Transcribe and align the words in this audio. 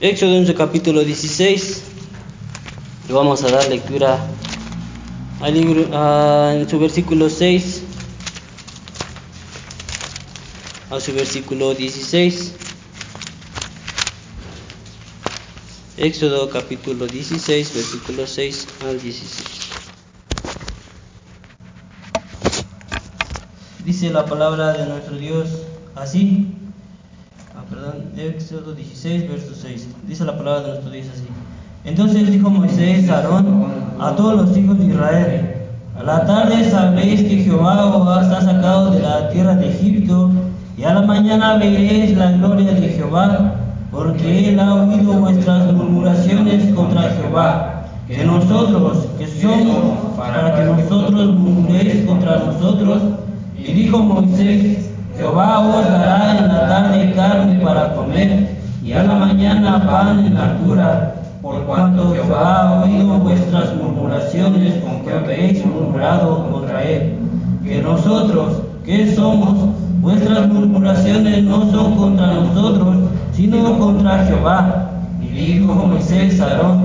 Éxodo 0.00 0.36
en 0.36 0.46
su 0.46 0.54
capítulo 0.54 1.04
16, 1.04 1.82
le 3.06 3.12
vamos 3.12 3.44
a 3.44 3.50
dar 3.50 3.68
lectura 3.68 4.18
al 5.42 5.52
libro, 5.52 5.90
a, 5.92 6.54
en 6.54 6.66
su 6.66 6.78
versículo 6.78 7.28
6 7.28 7.82
a 10.88 10.98
su 11.00 11.12
versículo 11.12 11.74
16. 11.74 12.54
Éxodo 15.98 16.48
capítulo 16.48 17.06
16, 17.06 17.74
versículo 17.74 18.26
6 18.26 18.68
al 18.88 19.02
16. 19.02 19.44
Dice 23.84 24.08
la 24.08 24.24
palabra 24.24 24.72
de 24.72 24.86
nuestro 24.86 25.18
Dios 25.18 25.50
así. 25.94 26.54
Perdón, 27.90 28.06
Éxodo 28.16 28.74
16, 28.74 29.28
verso 29.28 29.54
6. 29.54 29.88
Dice 30.06 30.24
la 30.24 30.36
palabra 30.36 30.60
de 30.62 30.68
nuestro 30.68 30.90
Dios 30.90 31.06
así. 31.12 31.24
Entonces 31.84 32.30
dijo 32.30 32.50
Moisés 32.50 33.08
a 33.08 33.16
Aarón 33.18 33.66
a 33.98 34.14
todos 34.14 34.36
los 34.36 34.56
hijos 34.56 34.78
de 34.78 34.86
Israel: 34.86 35.54
A 35.98 36.02
la 36.04 36.24
tarde 36.24 36.70
sabréis 36.70 37.22
que 37.22 37.42
Jehová 37.42 37.86
os 37.86 38.08
ha 38.08 38.40
sacado 38.42 38.92
de 38.92 39.00
la 39.00 39.30
tierra 39.30 39.56
de 39.56 39.70
Egipto, 39.70 40.30
y 40.76 40.84
a 40.84 40.94
la 40.94 41.02
mañana 41.02 41.56
veréis 41.56 42.16
la 42.16 42.32
gloria 42.32 42.72
de 42.72 42.90
Jehová, 42.90 43.54
porque 43.90 44.50
él 44.50 44.60
ha 44.60 44.74
oído 44.74 45.12
vuestras 45.14 45.72
murmuraciones 45.72 46.72
contra 46.74 47.10
Jehová. 47.10 47.86
Que 48.06 48.24
nosotros, 48.24 49.06
que 49.18 49.26
somos, 49.26 50.16
para 50.16 50.54
que 50.54 50.64
nosotros 50.64 51.34
murmuréis 51.34 52.06
contra 52.06 52.38
nosotros. 52.38 53.02
Y 53.58 53.72
dijo 53.72 53.98
Moisés: 53.98 54.89
Jehová 55.20 55.60
os 55.60 55.84
dará 55.84 56.38
en 56.38 56.48
la 56.48 56.66
tarde 56.66 57.12
carne 57.12 57.60
para 57.62 57.94
comer, 57.94 58.56
y 58.82 58.92
a 58.94 59.02
la 59.02 59.14
mañana 59.16 59.86
pan 59.86 60.24
en 60.24 60.34
altura, 60.34 61.14
por 61.42 61.62
cuanto 61.66 62.14
Jehová 62.14 62.62
ha 62.62 62.84
oído 62.84 63.18
vuestras 63.18 63.76
murmuraciones 63.76 64.82
con 64.82 65.04
que 65.04 65.12
habéis 65.12 65.66
murmurado 65.66 66.50
contra 66.50 66.82
él. 66.84 67.18
Que 67.62 67.82
nosotros, 67.82 68.62
que 68.86 69.14
somos, 69.14 69.68
vuestras 70.00 70.48
murmuraciones 70.48 71.44
no 71.44 71.70
son 71.70 71.96
contra 71.96 72.26
nosotros, 72.28 72.96
sino 73.34 73.78
contra 73.78 74.24
Jehová. 74.24 74.90
Y 75.20 75.28
dijo 75.28 75.74
Moisés 75.74 76.40
a 76.40 76.46
Aarón, 76.46 76.84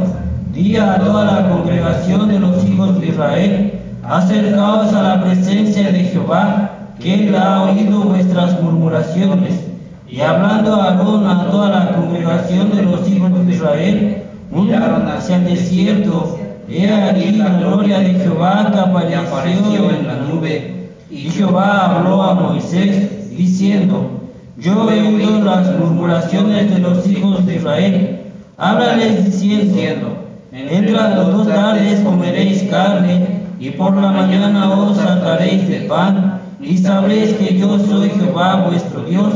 di 0.53 0.75
a 0.75 0.99
toda 0.99 1.23
la 1.23 1.49
congregación 1.49 2.27
de 2.27 2.39
los 2.39 2.65
hijos 2.65 2.99
de 2.99 3.07
Israel, 3.07 3.79
acercaos 4.03 4.93
a 4.93 5.01
la 5.01 5.23
presencia 5.23 5.89
de 5.89 6.03
Jehová, 6.03 6.74
que 7.05 7.13
él 7.13 7.35
ha 7.35 7.61
oído 7.61 7.99
vuestras 8.01 8.59
murmuraciones. 8.63 9.63
Y 10.09 10.21
hablando 10.21 10.73
Aarón 10.73 11.27
a 11.27 11.45
toda 11.51 11.69
la 11.69 11.91
congregación 11.91 12.75
de 12.75 12.81
los 12.81 13.07
hijos 13.07 13.45
de 13.45 13.53
Israel, 13.53 14.23
miraron 14.51 15.07
hacia 15.07 15.35
el 15.35 15.45
desierto. 15.45 16.39
He 16.67 16.91
aquí 16.91 17.33
la 17.33 17.59
gloria 17.59 17.99
de 17.99 18.15
Jehová 18.15 18.71
que 18.73 18.79
apareció 18.79 19.91
en 19.91 20.07
la 20.07 20.15
nube. 20.15 20.89
Y 21.11 21.29
Jehová 21.29 21.97
habló 21.97 22.23
a 22.23 22.33
Moisés, 22.33 23.29
diciendo, 23.37 24.09
Yo 24.57 24.89
he 24.89 25.07
oído 25.07 25.43
las 25.43 25.77
murmuraciones 25.77 26.73
de 26.73 26.79
los 26.79 27.07
hijos 27.07 27.45
de 27.45 27.57
Israel. 27.57 28.19
Háblales 28.57 29.25
diciendo, 29.25 30.07
entre 30.51 30.91
las 30.91 31.15
dos 31.17 31.47
tardes 31.47 31.99
comeréis 31.99 32.63
carne, 32.63 33.27
y 33.59 33.69
por 33.69 33.95
la 33.95 34.09
mañana 34.09 34.73
os 34.73 34.97
sacaréis 34.97 35.67
de 35.67 35.81
pan, 35.81 36.34
y 36.66 36.77
sabréis 36.80 37.33
que 37.33 37.58
yo 37.58 37.77
soy 37.80 38.09
Jehová 38.09 38.66
vuestro 38.67 39.03
Dios. 39.03 39.33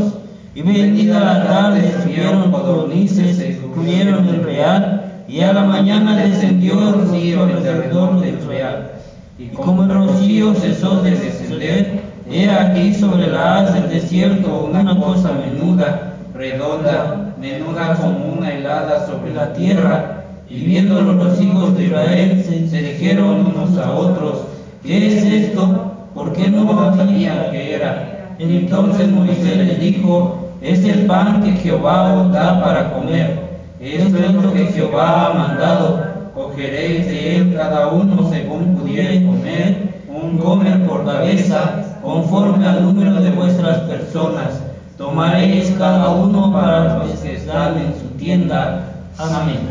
Y 0.56 0.62
vendida 0.64 1.20
la 1.20 1.46
tarde 1.46 1.94
subieron 2.02 2.52
codornices, 2.52 3.60
cubrieron 3.74 4.28
el 4.28 4.44
real, 4.44 5.24
y 5.28 5.42
a 5.42 5.54
la 5.54 5.64
mañana 5.64 6.16
descendió 6.16 6.74
el 6.74 6.94
rocío 7.06 7.44
alrededor 7.44 8.20
del 8.20 8.44
real. 8.48 8.92
Y 9.38 9.48
como 9.50 9.84
el 9.84 9.90
rocío 9.90 10.56
cesó 10.56 11.02
de 11.02 11.12
descender, 11.12 12.02
he 12.30 12.50
aquí 12.50 12.94
sobre 12.96 13.28
la 13.28 13.58
haz 13.58 13.74
del 13.76 13.90
desierto 13.90 14.70
una 14.70 15.00
cosa 15.00 15.32
menuda, 15.34 16.16
redonda, 16.34 17.36
menuda 17.40 17.96
como 17.96 18.34
una 18.38 18.54
helada 18.54 19.06
sobre 19.06 19.34
la 19.34 19.54
tierra. 19.54 20.26
Y 20.50 20.66
viéndolo 20.66 21.14
los 21.14 21.40
hijos 21.40 21.78
de 21.78 21.86
Israel 21.86 22.44
se 22.70 22.82
dijeron 22.82 23.54
unos 23.56 23.78
a 23.78 23.92
otros, 23.92 24.46
¿qué 24.84 25.16
es 25.16 25.24
esto? 25.24 25.89
¿Por 26.20 26.34
qué 26.34 26.50
no 26.50 26.94
sabían 26.98 27.50
que 27.50 27.76
era? 27.76 28.36
Entonces 28.40 29.10
Moisés 29.10 29.56
les 29.56 29.80
dijo, 29.80 30.50
es 30.62 30.84
el 30.84 31.06
pan 31.06 31.42
que 31.42 31.54
Jehová 31.54 32.14
os 32.14 32.34
da 32.34 32.62
para 32.62 32.92
comer. 32.92 33.40
Esto 33.80 34.18
es 34.18 34.34
lo 34.34 34.52
que 34.52 34.66
Jehová 34.66 35.28
ha 35.28 35.34
mandado. 35.34 36.04
Cogeréis 36.36 37.06
de 37.06 37.38
él 37.38 37.56
cada 37.56 37.88
uno 37.88 38.30
según 38.30 38.76
pudierais 38.76 39.26
comer, 39.26 40.04
un 40.10 40.38
comer 40.40 40.86
por 40.86 41.06
cabeza, 41.06 42.00
conforme 42.04 42.68
al 42.68 42.84
número 42.84 43.22
de 43.22 43.32
vuestras 43.32 43.78
personas. 43.84 44.62
Tomaréis 44.98 45.74
cada 45.78 46.10
uno 46.10 46.52
para 46.52 46.98
los 46.98 47.18
que 47.22 47.38
están 47.38 47.78
en 47.78 47.94
su 47.98 48.08
tienda. 48.18 49.06
Amén. 49.18 49.70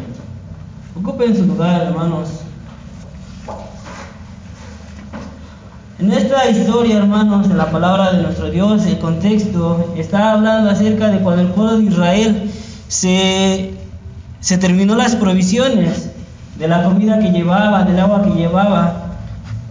Ocupen 0.99 1.37
su 1.37 1.45
lugar, 1.45 1.83
hermanos. 1.83 2.38
En 6.01 6.13
esta 6.13 6.49
historia, 6.49 6.99
hermanos, 6.99 7.51
en 7.51 7.59
la 7.59 7.73
palabra 7.73 8.13
de 8.13 8.23
nuestro 8.23 8.49
Dios, 8.53 8.87
el 8.87 8.99
contexto 8.99 9.95
está 9.97 10.31
hablando 10.31 10.71
acerca 10.71 11.09
de 11.09 11.19
cuando 11.19 11.43
el 11.43 11.49
pueblo 11.49 11.79
de 11.79 11.87
Israel 11.87 12.51
se, 12.87 13.73
se 14.39 14.59
terminó 14.59 14.95
las 14.95 15.17
provisiones 15.17 16.11
de 16.57 16.69
la 16.69 16.85
comida 16.85 17.19
que 17.19 17.33
llevaba, 17.33 17.83
del 17.83 17.99
agua 17.99 18.23
que 18.23 18.31
llevaba, 18.31 19.17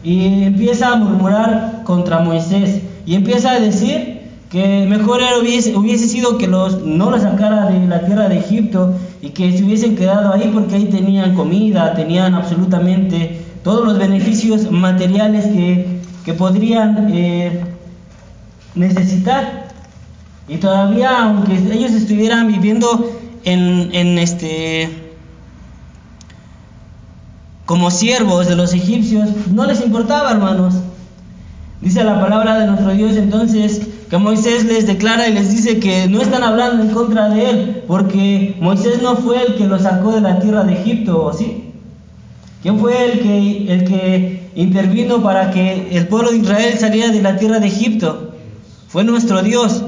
y 0.03 0.43
empieza 0.43 0.91
a 0.91 0.95
murmurar 0.97 1.83
contra 1.85 2.19
Moisés 2.19 2.81
y 3.05 3.15
empieza 3.15 3.51
a 3.51 3.59
decir 3.61 4.23
que 4.49 4.85
mejor 4.85 5.21
era, 5.21 5.39
hubiese, 5.39 5.77
hubiese 5.77 6.09
sido 6.09 6.37
que 6.37 6.47
los, 6.47 6.83
no 6.83 7.09
los 7.09 7.21
sacara 7.21 7.69
de 7.69 7.87
la 7.87 8.05
tierra 8.05 8.27
de 8.27 8.39
Egipto 8.39 8.95
y 9.21 9.29
que 9.29 9.57
se 9.57 9.63
hubiesen 9.63 9.95
quedado 9.95 10.33
ahí 10.33 10.51
porque 10.53 10.75
ahí 10.75 10.85
tenían 10.87 11.35
comida, 11.35 11.93
tenían 11.93 12.33
absolutamente 12.35 13.45
todos 13.63 13.85
los 13.85 13.97
beneficios 13.97 14.69
materiales 14.71 15.45
que, 15.45 15.96
que 16.27 16.33
podrían 16.33 17.07
eh, 17.13 17.63
necesitar. 18.75 19.69
Y 20.49 20.57
todavía, 20.57 21.23
aunque 21.23 21.55
ellos 21.55 21.91
estuvieran 21.91 22.49
viviendo 22.49 23.17
en, 23.45 23.95
en 23.95 24.19
este 24.19 24.89
como 27.65 27.91
siervos 27.91 28.49
de 28.49 28.57
los 28.57 28.73
egipcios, 28.73 29.29
no 29.53 29.65
les 29.67 29.79
importaba, 29.79 30.31
hermanos. 30.31 30.73
Dice 31.79 32.03
la 32.03 32.19
palabra 32.19 32.59
de 32.59 32.67
nuestro 32.67 32.91
Dios 32.91 33.15
entonces 33.15 33.87
que 34.09 34.17
Moisés 34.17 34.65
les 34.65 34.85
declara 34.85 35.29
y 35.29 35.33
les 35.33 35.49
dice 35.49 35.79
que 35.79 36.09
no 36.09 36.21
están 36.21 36.43
hablando 36.43 36.83
en 36.83 36.89
contra 36.89 37.29
de 37.29 37.49
él, 37.49 37.83
porque 37.87 38.57
Moisés 38.59 39.01
no 39.01 39.15
fue 39.15 39.43
el 39.43 39.55
que 39.55 39.65
lo 39.65 39.79
sacó 39.79 40.11
de 40.11 40.19
la 40.19 40.39
tierra 40.39 40.65
de 40.65 40.73
Egipto, 40.73 41.23
¿o 41.23 41.31
sí? 41.31 41.71
¿Quién 42.63 42.79
fue 42.79 43.13
el 43.13 43.19
que, 43.21 43.73
el 43.73 43.83
que 43.85 44.36
intervino 44.57 45.21
para 45.21 45.51
que 45.51 45.89
el 45.91 46.07
pueblo 46.07 46.31
de 46.31 46.37
Israel 46.37 46.77
saliera 46.77 47.13
de 47.13 47.21
la 47.21 47.37
tierra 47.37 47.59
de 47.59 47.67
Egipto? 47.67 48.33
Fue 48.87 49.03
nuestro 49.03 49.41
Dios. 49.43 49.83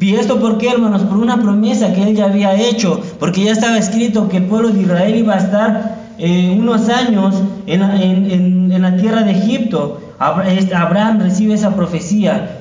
¿Y 0.00 0.16
esto 0.16 0.38
por 0.40 0.58
qué, 0.58 0.70
hermanos? 0.70 1.02
Por 1.02 1.18
una 1.18 1.40
promesa 1.40 1.92
que 1.92 2.02
él 2.02 2.14
ya 2.14 2.26
había 2.26 2.54
hecho, 2.54 3.00
porque 3.18 3.44
ya 3.44 3.52
estaba 3.52 3.78
escrito 3.78 4.28
que 4.28 4.38
el 4.38 4.44
pueblo 4.44 4.70
de 4.70 4.82
Israel 4.82 5.16
iba 5.16 5.34
a 5.34 5.38
estar 5.38 5.96
eh, 6.18 6.54
unos 6.58 6.88
años 6.88 7.36
en, 7.66 7.82
en, 7.82 8.82
la 8.82 8.96
tierra 8.96 9.22
de 9.22 9.32
Egipto. 9.32 10.00
Abraham 10.18 11.20
recibe 11.20 11.54
esa 11.54 11.74
profecía 11.74 12.60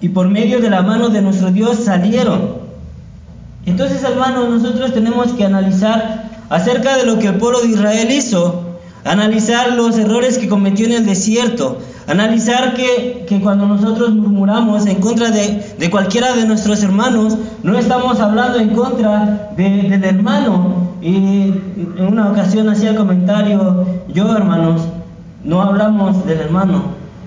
y 0.00 0.08
por 0.08 0.28
medio 0.28 0.60
de 0.60 0.68
la 0.68 0.82
mano 0.82 1.10
de 1.10 1.22
nuestro 1.22 1.50
Dios 1.50 1.84
salieron. 1.84 2.66
Entonces, 3.66 4.02
hermanos, 4.02 4.48
nosotros 4.48 4.92
tenemos 4.94 5.28
que 5.32 5.44
analizar 5.44 6.24
acerca 6.50 6.96
de 6.96 7.06
lo 7.06 7.18
que 7.18 7.28
el 7.28 7.34
pueblo 7.36 7.60
de 7.60 7.68
Israel 7.68 8.10
hizo, 8.10 8.65
analizar 9.06 9.72
los 9.72 9.96
errores 9.96 10.38
que 10.38 10.48
cometió 10.48 10.86
en 10.86 10.92
el 10.92 11.06
desierto, 11.06 11.78
analizar 12.06 12.74
que, 12.74 13.24
que 13.28 13.40
cuando 13.40 13.66
nosotros 13.66 14.14
murmuramos 14.14 14.86
en 14.86 15.00
contra 15.00 15.30
de, 15.30 15.74
de, 15.78 15.90
cualquiera 15.90 16.34
de 16.34 16.46
nuestros 16.46 16.82
hermanos, 16.82 17.36
no 17.62 17.78
estamos 17.78 18.20
hablando 18.20 18.58
en 18.58 18.70
contra 18.70 19.50
de, 19.56 19.88
del 19.88 20.04
hermano. 20.04 20.86
Y 21.00 21.16
en 21.16 22.06
una 22.08 22.30
ocasión 22.30 22.68
hacía 22.68 22.90
el 22.90 22.96
comentario, 22.96 23.86
yo 24.08 24.36
hermanos, 24.36 24.82
no 25.44 25.62
hablamos 25.62 26.26
del 26.26 26.40
hermano. 26.40 26.82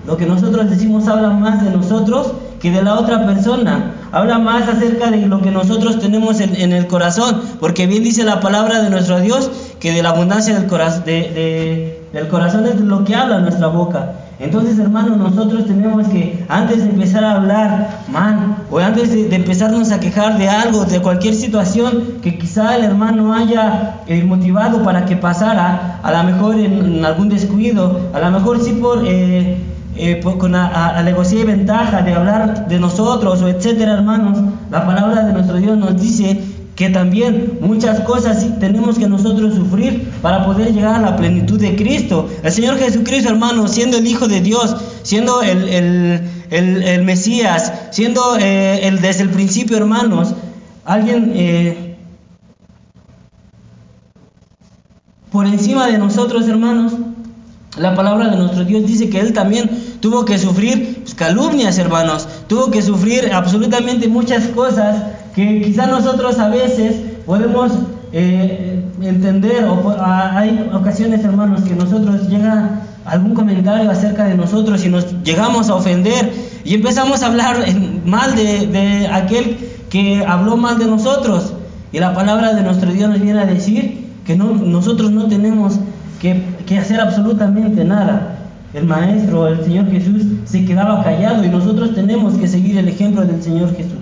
Lo 0.06 0.16
que 0.16 0.26
nosotros 0.26 0.68
decimos 0.68 1.08
habla 1.08 1.30
más 1.30 1.64
de 1.64 1.70
nosotros 1.70 2.32
que 2.60 2.70
de 2.70 2.82
la 2.82 2.98
otra 2.98 3.26
persona. 3.26 3.94
Habla 4.12 4.38
más 4.38 4.68
acerca 4.68 5.10
de 5.10 5.26
lo 5.26 5.40
que 5.40 5.50
nosotros 5.50 5.98
tenemos 5.98 6.40
en, 6.40 6.54
en 6.56 6.72
el 6.72 6.86
corazón, 6.88 7.40
porque 7.58 7.86
bien 7.86 8.02
dice 8.02 8.24
la 8.24 8.40
palabra 8.40 8.82
de 8.82 8.90
nuestro 8.90 9.20
Dios 9.20 9.50
que 9.80 9.92
de 9.92 10.02
la 10.02 10.10
abundancia 10.10 10.54
del, 10.54 10.68
corazón, 10.68 11.04
de, 11.04 11.98
de, 12.12 12.20
es 12.20 12.80
lo 12.80 13.04
que 13.04 13.14
habla 13.14 13.40
nuestra 13.40 13.68
boca. 13.68 14.12
Entonces, 14.38 14.78
hermanos, 14.78 15.18
nosotros 15.18 15.66
tenemos 15.66 16.08
que, 16.08 16.44
antes 16.48 16.82
de 16.82 16.90
empezar 16.90 17.24
a 17.24 17.32
hablar 17.32 18.04
mal, 18.10 18.56
o 18.70 18.78
antes 18.78 19.10
de, 19.10 19.34
empezarnos 19.34 19.90
a 19.90 20.00
quejar 20.00 20.38
de 20.38 20.48
algo, 20.48 20.86
de 20.86 21.00
cualquier 21.00 21.34
situación 21.34 22.20
que 22.22 22.38
quizá 22.38 22.76
el 22.76 22.84
hermano 22.84 23.34
haya 23.34 24.00
eh, 24.06 24.22
motivado 24.24 24.82
para 24.82 25.04
que 25.04 25.16
pasara, 25.16 26.00
a 26.02 26.10
lo 26.12 26.22
mejor 26.24 26.58
en, 26.58 27.04
algún 27.04 27.28
descuido, 27.28 28.00
a 28.14 28.20
lo 28.20 28.30
mejor 28.30 28.62
sí 28.62 28.72
por, 28.72 29.02
eh, 29.06 29.58
eh, 29.96 30.20
con 30.38 30.54
alegría 30.54 31.40
y 31.40 31.44
ventaja 31.44 32.00
de 32.00 32.14
hablar 32.14 32.66
de 32.66 32.78
nosotros, 32.78 33.42
o 33.42 33.48
etcétera, 33.48 33.92
hermanos, 33.92 34.38
la 34.70 34.86
palabra 34.86 35.24
de 35.24 35.34
nuestro 35.34 35.56
Dios 35.56 35.76
nos 35.76 36.00
dice 36.00 36.42
que 36.74 36.88
también 36.88 37.58
muchas 37.60 38.00
cosas 38.00 38.58
tenemos 38.58 38.98
que 38.98 39.06
nosotros 39.06 39.54
sufrir 39.54 40.10
para 40.22 40.46
poder 40.46 40.72
llegar 40.72 40.94
a 40.94 41.00
la 41.00 41.16
plenitud 41.16 41.60
de 41.60 41.76
Cristo. 41.76 42.28
El 42.42 42.52
Señor 42.52 42.78
Jesucristo, 42.78 43.28
hermano, 43.30 43.68
siendo 43.68 43.98
el 43.98 44.06
Hijo 44.06 44.28
de 44.28 44.40
Dios, 44.40 44.76
siendo 45.02 45.42
el, 45.42 46.22
Mesías, 47.04 47.72
siendo 47.90 48.36
eh, 48.38 48.86
el, 48.86 49.00
desde 49.00 49.22
el 49.22 49.30
principio, 49.30 49.76
hermanos, 49.76 50.34
alguien 50.84 51.32
eh, 51.34 51.96
por 55.30 55.46
encima 55.46 55.86
de 55.86 55.98
nosotros, 55.98 56.48
hermanos, 56.48 56.92
la 57.76 57.94
palabra 57.94 58.28
de 58.28 58.36
nuestro 58.36 58.64
Dios 58.64 58.86
dice 58.86 59.10
que 59.10 59.20
Él 59.20 59.32
también 59.32 59.70
tuvo 60.00 60.24
que 60.24 60.38
sufrir 60.38 61.04
calumnias, 61.16 61.78
hermanos, 61.78 62.26
tuvo 62.48 62.70
que 62.70 62.82
sufrir 62.82 63.32
absolutamente 63.32 64.08
muchas 64.08 64.48
cosas 64.48 65.02
que 65.34 65.62
quizá 65.62 65.86
nosotros 65.86 66.38
a 66.38 66.48
veces 66.48 66.96
podemos 67.26 67.72
eh, 68.12 68.82
entender, 69.00 69.64
o 69.64 69.96
hay 70.00 70.68
ocasiones, 70.72 71.24
hermanos, 71.24 71.62
que 71.62 71.74
nosotros 71.74 72.28
llega 72.28 72.82
algún 73.04 73.34
comentario 73.34 73.90
acerca 73.90 74.24
de 74.24 74.34
nosotros 74.34 74.84
y 74.84 74.88
nos 74.88 75.22
llegamos 75.22 75.70
a 75.70 75.74
ofender 75.74 76.32
y 76.64 76.74
empezamos 76.74 77.22
a 77.22 77.26
hablar 77.26 77.56
mal 78.04 78.34
de, 78.34 79.08
aquel 79.12 79.56
que 79.88 80.24
habló 80.26 80.56
mal 80.56 80.78
de 80.78 80.86
nosotros. 80.86 81.54
Y 81.92 81.98
la 81.98 82.14
palabra 82.14 82.54
de 82.54 82.62
nuestro 82.62 82.92
Dios 82.92 83.10
nos 83.10 83.20
viene 83.20 83.40
a 83.40 83.46
decir 83.46 84.08
que 84.24 84.36
no, 84.36 84.52
nosotros 84.52 85.10
no 85.10 85.26
tenemos 85.26 85.78
que, 86.20 86.42
que 86.66 86.78
hacer 86.78 87.00
absolutamente 87.00 87.84
nada. 87.84 88.36
El 88.74 88.84
Maestro, 88.84 89.48
el 89.48 89.64
Señor 89.64 89.90
Jesús, 89.90 90.22
se 90.44 90.64
quedaba 90.64 91.02
callado 91.02 91.44
y 91.44 91.48
nosotros 91.48 91.94
tenemos 91.94 92.34
que 92.34 92.46
seguir 92.46 92.78
el 92.78 92.88
ejemplo 92.88 93.24
del 93.24 93.42
Señor 93.42 93.74
Jesús. 93.76 93.99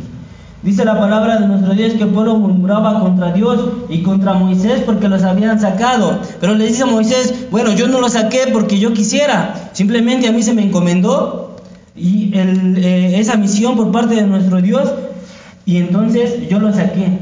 Dice 0.63 0.85
la 0.85 0.99
palabra 0.99 1.39
de 1.39 1.47
nuestro 1.47 1.73
Dios 1.75 1.93
que 1.95 2.03
el 2.03 2.11
pueblo 2.11 2.37
murmuraba 2.37 2.99
contra 3.01 3.33
Dios 3.33 3.61
y 3.89 4.03
contra 4.03 4.35
Moisés 4.35 4.83
porque 4.85 5.09
los 5.09 5.23
habían 5.23 5.61
sacado. 5.61 6.19
Pero 6.41 6.55
le 6.55 6.67
dice 6.67 6.83
a 6.83 6.87
Moisés, 6.87 7.47
bueno, 7.51 7.73
yo 7.73 7.87
no 7.87 8.01
lo 8.01 8.09
saqué 8.09 8.49
porque 8.53 8.81
yo 8.81 8.93
quisiera, 8.93 9.71
simplemente 9.73 10.27
a 10.27 10.33
mí 10.33 10.43
se 10.43 10.55
me 10.55 10.63
encomendó 10.63 11.57
y 11.95 12.33
eh, 12.35 13.21
esa 13.21 13.37
misión 13.37 13.77
por 13.77 13.93
parte 13.93 14.17
de 14.17 14.23
nuestro 14.23 14.61
Dios 14.61 14.93
y 15.65 15.77
entonces 15.77 16.49
yo 16.49 16.59
lo 16.59 16.73
saqué. 16.73 17.19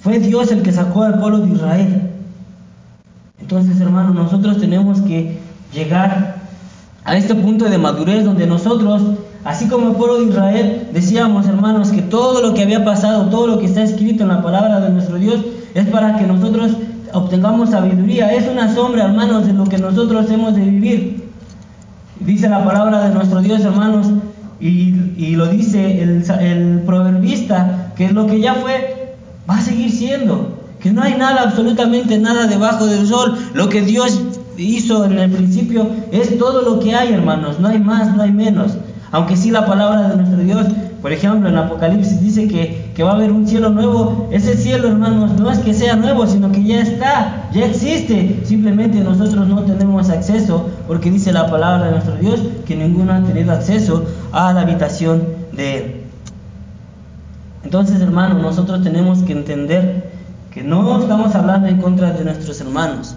Fue 0.00 0.20
Dios 0.20 0.52
el 0.52 0.62
que 0.62 0.70
sacó 0.70 1.02
al 1.02 1.18
pueblo 1.18 1.38
de 1.38 1.54
Israel. 1.54 2.10
Entonces, 3.40 3.80
hermanos, 3.80 4.14
nosotros 4.14 4.58
tenemos 4.60 5.00
que 5.00 5.38
llegar 5.72 6.36
a 7.04 7.16
este 7.16 7.34
punto 7.34 7.64
de 7.64 7.78
madurez 7.78 8.24
donde 8.24 8.46
nosotros 8.46 9.02
Así 9.44 9.68
como 9.68 9.90
el 9.90 9.96
pueblo 9.96 10.20
de 10.20 10.30
Israel, 10.30 10.88
decíamos 10.92 11.46
hermanos 11.46 11.90
que 11.90 12.00
todo 12.00 12.40
lo 12.40 12.54
que 12.54 12.62
había 12.62 12.82
pasado, 12.82 13.28
todo 13.28 13.46
lo 13.46 13.58
que 13.58 13.66
está 13.66 13.82
escrito 13.82 14.22
en 14.22 14.30
la 14.30 14.42
palabra 14.42 14.80
de 14.80 14.88
nuestro 14.88 15.16
Dios, 15.18 15.44
es 15.74 15.86
para 15.88 16.16
que 16.16 16.26
nosotros 16.26 16.72
obtengamos 17.12 17.70
sabiduría. 17.70 18.32
Es 18.32 18.48
una 18.48 18.74
sombra, 18.74 19.04
hermanos, 19.04 19.46
de 19.46 19.52
lo 19.52 19.64
que 19.64 19.76
nosotros 19.76 20.30
hemos 20.30 20.54
de 20.54 20.62
vivir. 20.62 21.28
Dice 22.20 22.48
la 22.48 22.64
palabra 22.64 23.06
de 23.06 23.14
nuestro 23.14 23.42
Dios, 23.42 23.60
hermanos, 23.60 24.06
y, 24.60 25.36
lo 25.36 25.46
dice 25.48 26.02
el, 26.02 26.24
el 26.40 26.82
proverbista, 26.86 27.92
que 27.96 28.10
lo 28.10 28.26
que 28.26 28.40
ya 28.40 28.54
fue 28.54 29.14
va 29.48 29.58
a 29.58 29.60
seguir 29.60 29.90
siendo. 29.90 30.58
Que 30.80 30.90
no 30.90 31.02
hay 31.02 31.14
nada, 31.14 31.42
absolutamente 31.42 32.18
nada 32.18 32.46
debajo 32.46 32.86
del 32.86 33.06
sol. 33.06 33.36
Lo 33.52 33.68
que 33.68 33.82
Dios 33.82 34.22
hizo 34.56 35.04
en 35.04 35.18
el 35.18 35.30
principio 35.30 35.86
es 36.12 36.38
todo 36.38 36.62
lo 36.62 36.80
que 36.80 36.94
hay, 36.94 37.12
hermanos. 37.12 37.60
No 37.60 37.68
hay 37.68 37.78
más, 37.78 38.14
no 38.16 38.22
hay 38.22 38.32
menos. 38.32 38.72
Aunque 39.12 39.36
sí 39.36 39.50
la 39.50 39.66
palabra 39.66 40.08
de 40.08 40.16
nuestro 40.16 40.38
Dios, 40.38 40.66
por 41.04 41.12
ejemplo, 41.12 41.50
en 41.50 41.56
Apocalipsis 41.58 42.20
dice 42.22 42.48
que, 42.48 43.04
va 43.04 43.10
a 43.10 43.14
haber 43.14 43.30
un 43.30 43.46
cielo 43.46 43.68
nuevo. 43.68 44.28
Ese 44.32 44.56
cielo, 44.56 44.88
hermanos, 44.88 45.38
no 45.38 45.50
es 45.50 45.58
que 45.58 45.74
sea 45.74 45.96
nuevo, 45.96 46.26
sino 46.26 46.50
que 46.50 46.64
ya 46.64 46.80
está, 46.80 47.50
ya 47.52 47.66
existe. 47.66 48.40
Simplemente 48.44 49.00
nosotros 49.00 49.46
no 49.46 49.62
tenemos 49.64 50.08
acceso, 50.08 50.70
porque 50.86 51.10
dice 51.10 51.30
la 51.30 51.50
palabra 51.50 51.84
de 51.86 51.90
nuestro 51.92 52.16
Dios 52.16 52.40
que 52.66 52.74
ninguno 52.74 53.12
ha 53.12 53.22
tenido 53.22 53.52
acceso 53.52 54.06
a 54.32 54.54
la 54.54 54.62
habitación 54.62 55.24
de 55.52 55.76
Él. 55.76 55.94
Entonces, 57.64 58.00
hermanos, 58.00 58.40
nosotros 58.40 58.82
tenemos 58.82 59.22
que 59.24 59.32
entender 59.32 60.10
que 60.52 60.62
no 60.62 61.00
estamos 61.00 61.34
hablando 61.34 61.68
en 61.68 61.82
contra 61.82 62.12
de 62.12 62.24
nuestros 62.24 62.60
hermanos. 62.62 63.16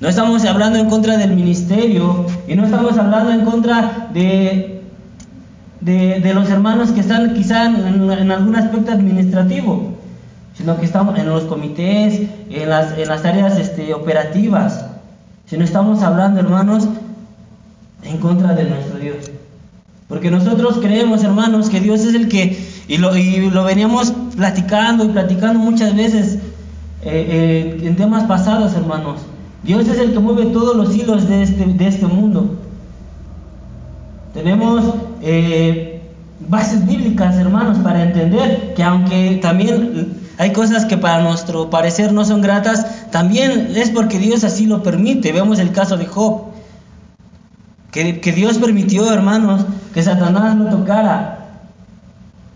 No 0.00 0.08
estamos 0.08 0.42
hablando 0.46 0.78
en 0.78 0.88
contra 0.88 1.18
del 1.18 1.34
ministerio 1.34 2.24
y 2.48 2.54
no 2.54 2.64
estamos 2.64 2.96
hablando 2.96 3.30
en 3.30 3.44
contra 3.44 4.08
de 4.14 4.79
de, 5.80 6.34
los 6.34 6.48
hermanos 6.50 6.90
que 6.90 7.00
están 7.00 7.34
quizá 7.34 7.66
en, 7.66 8.30
algún 8.30 8.56
aspecto 8.56 8.92
administrativo, 8.92 9.94
sino 10.54 10.78
que 10.78 10.84
estamos 10.84 11.18
en 11.18 11.28
los 11.28 11.44
comités, 11.44 12.22
en 12.50 12.68
las, 12.68 12.96
en 12.98 13.08
las 13.08 13.24
áreas 13.24 13.58
este, 13.58 13.94
operativas, 13.94 14.84
sino 15.46 15.64
estamos 15.64 16.02
hablando, 16.02 16.40
hermanos, 16.40 16.86
en 18.02 18.18
contra 18.18 18.54
de 18.54 18.64
nuestro 18.64 18.98
Dios. 18.98 19.30
Porque 20.08 20.30
nosotros 20.30 20.78
creemos, 20.80 21.22
hermanos, 21.22 21.70
que 21.70 21.80
Dios 21.80 22.00
es 22.00 22.14
el 22.14 22.28
que, 22.28 22.58
y 22.88 22.98
lo, 22.98 23.16
y 23.16 23.48
lo 23.50 23.64
veníamos 23.64 24.12
platicando 24.36 25.04
y 25.04 25.08
platicando 25.08 25.60
muchas 25.60 25.94
veces 25.96 26.34
eh, 27.02 27.78
eh, 27.80 27.80
en 27.82 27.96
temas 27.96 28.24
pasados, 28.24 28.74
hermanos. 28.74 29.20
Dios 29.62 29.88
es 29.88 29.98
el 29.98 30.12
que 30.12 30.18
mueve 30.18 30.46
todos 30.46 30.76
los 30.76 30.94
hilos 30.94 31.28
de 31.28 31.42
este, 31.42 31.64
de 31.64 31.86
este 31.86 32.06
mundo. 32.06 32.58
Tenemos 34.34 34.84
eh, 35.22 36.00
bases 36.48 36.86
bíblicas, 36.86 37.36
hermanos, 37.36 37.78
para 37.78 38.02
entender 38.04 38.74
que 38.74 38.82
aunque 38.82 39.38
también 39.42 40.18
hay 40.38 40.52
cosas 40.52 40.86
que 40.86 40.96
para 40.96 41.22
nuestro 41.22 41.68
parecer 41.68 42.12
no 42.12 42.24
son 42.24 42.40
gratas, 42.40 43.10
también 43.10 43.72
es 43.74 43.90
porque 43.90 44.18
Dios 44.18 44.44
así 44.44 44.66
lo 44.66 44.82
permite. 44.82 45.32
Vemos 45.32 45.58
el 45.58 45.72
caso 45.72 45.96
de 45.96 46.06
Job, 46.06 46.44
que, 47.90 48.32
Dios 48.34 48.58
permitió, 48.58 49.12
hermanos, 49.12 49.66
que 49.92 50.02
Satanás 50.02 50.56
lo 50.56 50.66
tocara. 50.66 51.36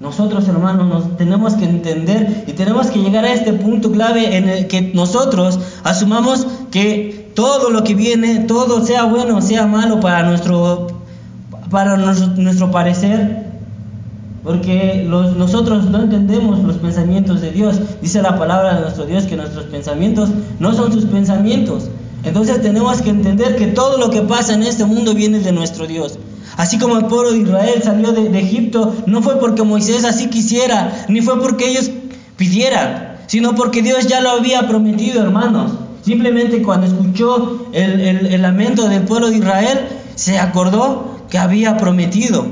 Nosotros, 0.01 0.47
hermanos, 0.49 0.87
nos 0.87 1.17
tenemos 1.17 1.55
que 1.55 1.65
entender 1.65 2.45
y 2.47 2.53
tenemos 2.53 2.89
que 2.89 3.01
llegar 3.01 3.25
a 3.25 3.33
este 3.33 3.53
punto 3.53 3.91
clave 3.91 4.37
en 4.37 4.49
el 4.49 4.67
que 4.67 4.93
nosotros 4.95 5.59
asumamos 5.83 6.47
que 6.71 7.33
todo 7.35 7.71
lo 7.71 7.85
que 7.85 7.95
viene, 7.95 8.41
todo 8.41 8.85
sea 8.85 9.05
bueno 9.05 9.39
o 9.39 9.43
sea 9.43 9.67
malo 9.67 10.01
para 10.01 10.23
nuestro 10.23 10.94
para 11.71 11.97
nuestro, 11.97 12.71
parecer, 12.71 13.45
porque 14.43 15.07
nosotros 15.09 15.87
no 15.91 16.03
entendemos 16.03 16.63
los 16.63 16.77
pensamientos 16.77 17.41
de 17.41 17.51
Dios. 17.51 17.81
Dice 18.03 18.23
la 18.23 18.39
palabra 18.39 18.75
de 18.75 18.81
nuestro 18.83 19.07
Dios 19.07 19.25
que 19.25 19.37
nuestros 19.37 19.65
pensamientos 19.65 20.31
no 20.59 20.75
son 20.75 20.93
sus 20.93 21.07
pensamientos. 21.07 21.89
Entonces 22.25 22.63
tenemos 22.63 23.03
que 23.03 23.11
entender 23.11 23.57
que 23.57 23.69
todo 23.69 23.99
lo 23.99 24.11
que 24.11 24.23
pasa 24.23 24.55
en 24.55 24.63
este 24.63 24.85
mundo 24.85 25.15
viene 25.15 25.41
de 25.41 25.53
nuestro 25.53 25.87
Dios. 25.87 26.19
Así 26.57 26.79
como 26.79 26.99
el 26.99 27.07
pueblo 27.07 27.33
de 27.33 27.39
Israel 27.39 27.83
salió 27.83 28.13
de, 28.13 28.39
Egipto, 28.39 28.95
no 29.07 29.23
fue 29.23 29.39
porque 29.41 29.63
Moisés 29.63 30.05
así 30.05 30.29
quisiera, 30.29 31.05
ni 31.09 31.21
fue 31.21 31.41
porque 31.41 31.69
ellos 31.69 31.91
pidieran, 32.37 33.17
sino 33.27 33.55
porque 33.55 33.83
Dios 33.83 34.07
ya 34.07 34.21
lo 34.21 34.31
había 34.31 34.69
prometido, 34.69 35.23
hermanos. 35.23 35.73
Simplemente 36.03 36.63
cuando 36.63 36.87
escuchó 36.87 37.67
el, 37.73 38.01
el 38.01 38.43
lamento 38.43 38.89
del 38.89 39.03
pueblo 39.03 39.31
de 39.31 39.39
Israel, 39.39 39.81
se 40.15 40.39
acordó 40.39 41.14
que 41.35 41.39
había 41.41 41.77
prometido. 41.77 42.47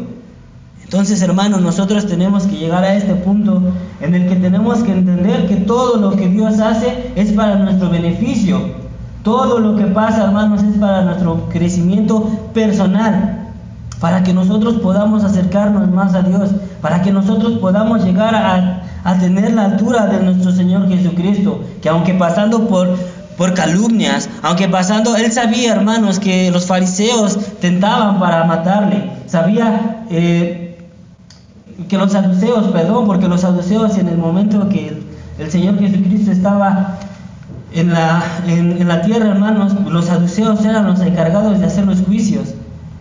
Entonces, 0.83 1.23
hermanos, 1.23 1.61
nosotros 1.61 2.05
tenemos 2.09 2.49
que 2.49 2.57
llegar 2.57 2.83
a 2.83 2.97
este 2.97 3.15
punto 3.15 3.63
en 4.01 4.17
el 4.17 4.29
que 4.29 4.35
tenemos 4.35 4.83
que 4.83 4.91
entender 4.91 5.47
que 5.47 5.55
todo 5.55 5.99
lo 5.99 6.17
que 6.17 6.27
Dios 6.29 6.59
hace 6.59 7.13
es 7.15 7.31
para 7.31 7.55
nuestro 7.55 7.91
beneficio. 7.91 8.59
Todo 9.23 9.61
lo 9.61 9.77
que 9.77 9.85
pasa, 9.85 10.25
hermanos, 10.25 10.65
es 10.65 10.77
para 10.79 11.03
nuestro 11.03 11.49
crecimiento 11.49 12.29
personal, 12.55 13.51
para 14.01 14.25
que 14.25 14.35
nosotros 14.35 14.75
podamos 14.83 15.23
acercarnos 15.23 15.89
más 15.89 16.15
a 16.15 16.23
Dios, 16.23 16.51
para 16.81 17.03
que 17.03 17.13
nosotros 17.13 17.59
podamos 17.59 18.05
llegar 18.05 18.35
a, 18.35 18.83
a 19.05 19.19
tener 19.21 19.55
la 19.55 19.67
altura 19.67 20.07
de 20.07 20.25
nuestro 20.25 20.51
Señor 20.51 20.89
Jesucristo, 20.89 21.61
que 21.81 21.89
aunque 21.89 22.15
pasando 22.15 22.67
por 22.67 22.99
por 23.43 23.55
calumnias, 23.55 24.31
aunque 24.41 24.69
pasando, 24.69 25.17
él 25.17 25.33
sabía, 25.33 25.73
hermanos, 25.73 26.21
que 26.21 26.53
los 26.53 26.67
fariseos 26.67 27.37
tentaban 27.61 28.21
para 28.21 28.45
matarle, 28.45 29.11
sabía 29.27 30.05
eh, 30.11 30.79
que 31.89 31.99
los 31.99 32.13
saduceos, 32.13 32.69
perdón, 32.69 33.05
porque 33.05 33.27
los 33.27 33.41
saduceos 33.41 33.99
en 33.99 34.07
el 34.07 34.17
momento 34.17 34.69
que 34.69 34.97
el, 35.41 35.51
Señor 35.51 35.77
Jesucristo 35.81 36.31
estaba 36.31 36.99
en 37.75 37.93
la, 37.93 38.23
en, 38.47 38.87
la 38.87 39.03
tierra, 39.03 39.31
hermanos, 39.31 39.75
los 39.91 40.05
saduceos 40.05 40.65
eran 40.65 40.87
los 40.87 41.01
encargados 41.01 41.59
de 41.59 41.67
hacer 41.67 41.85
los 41.85 42.01
juicios. 42.03 42.55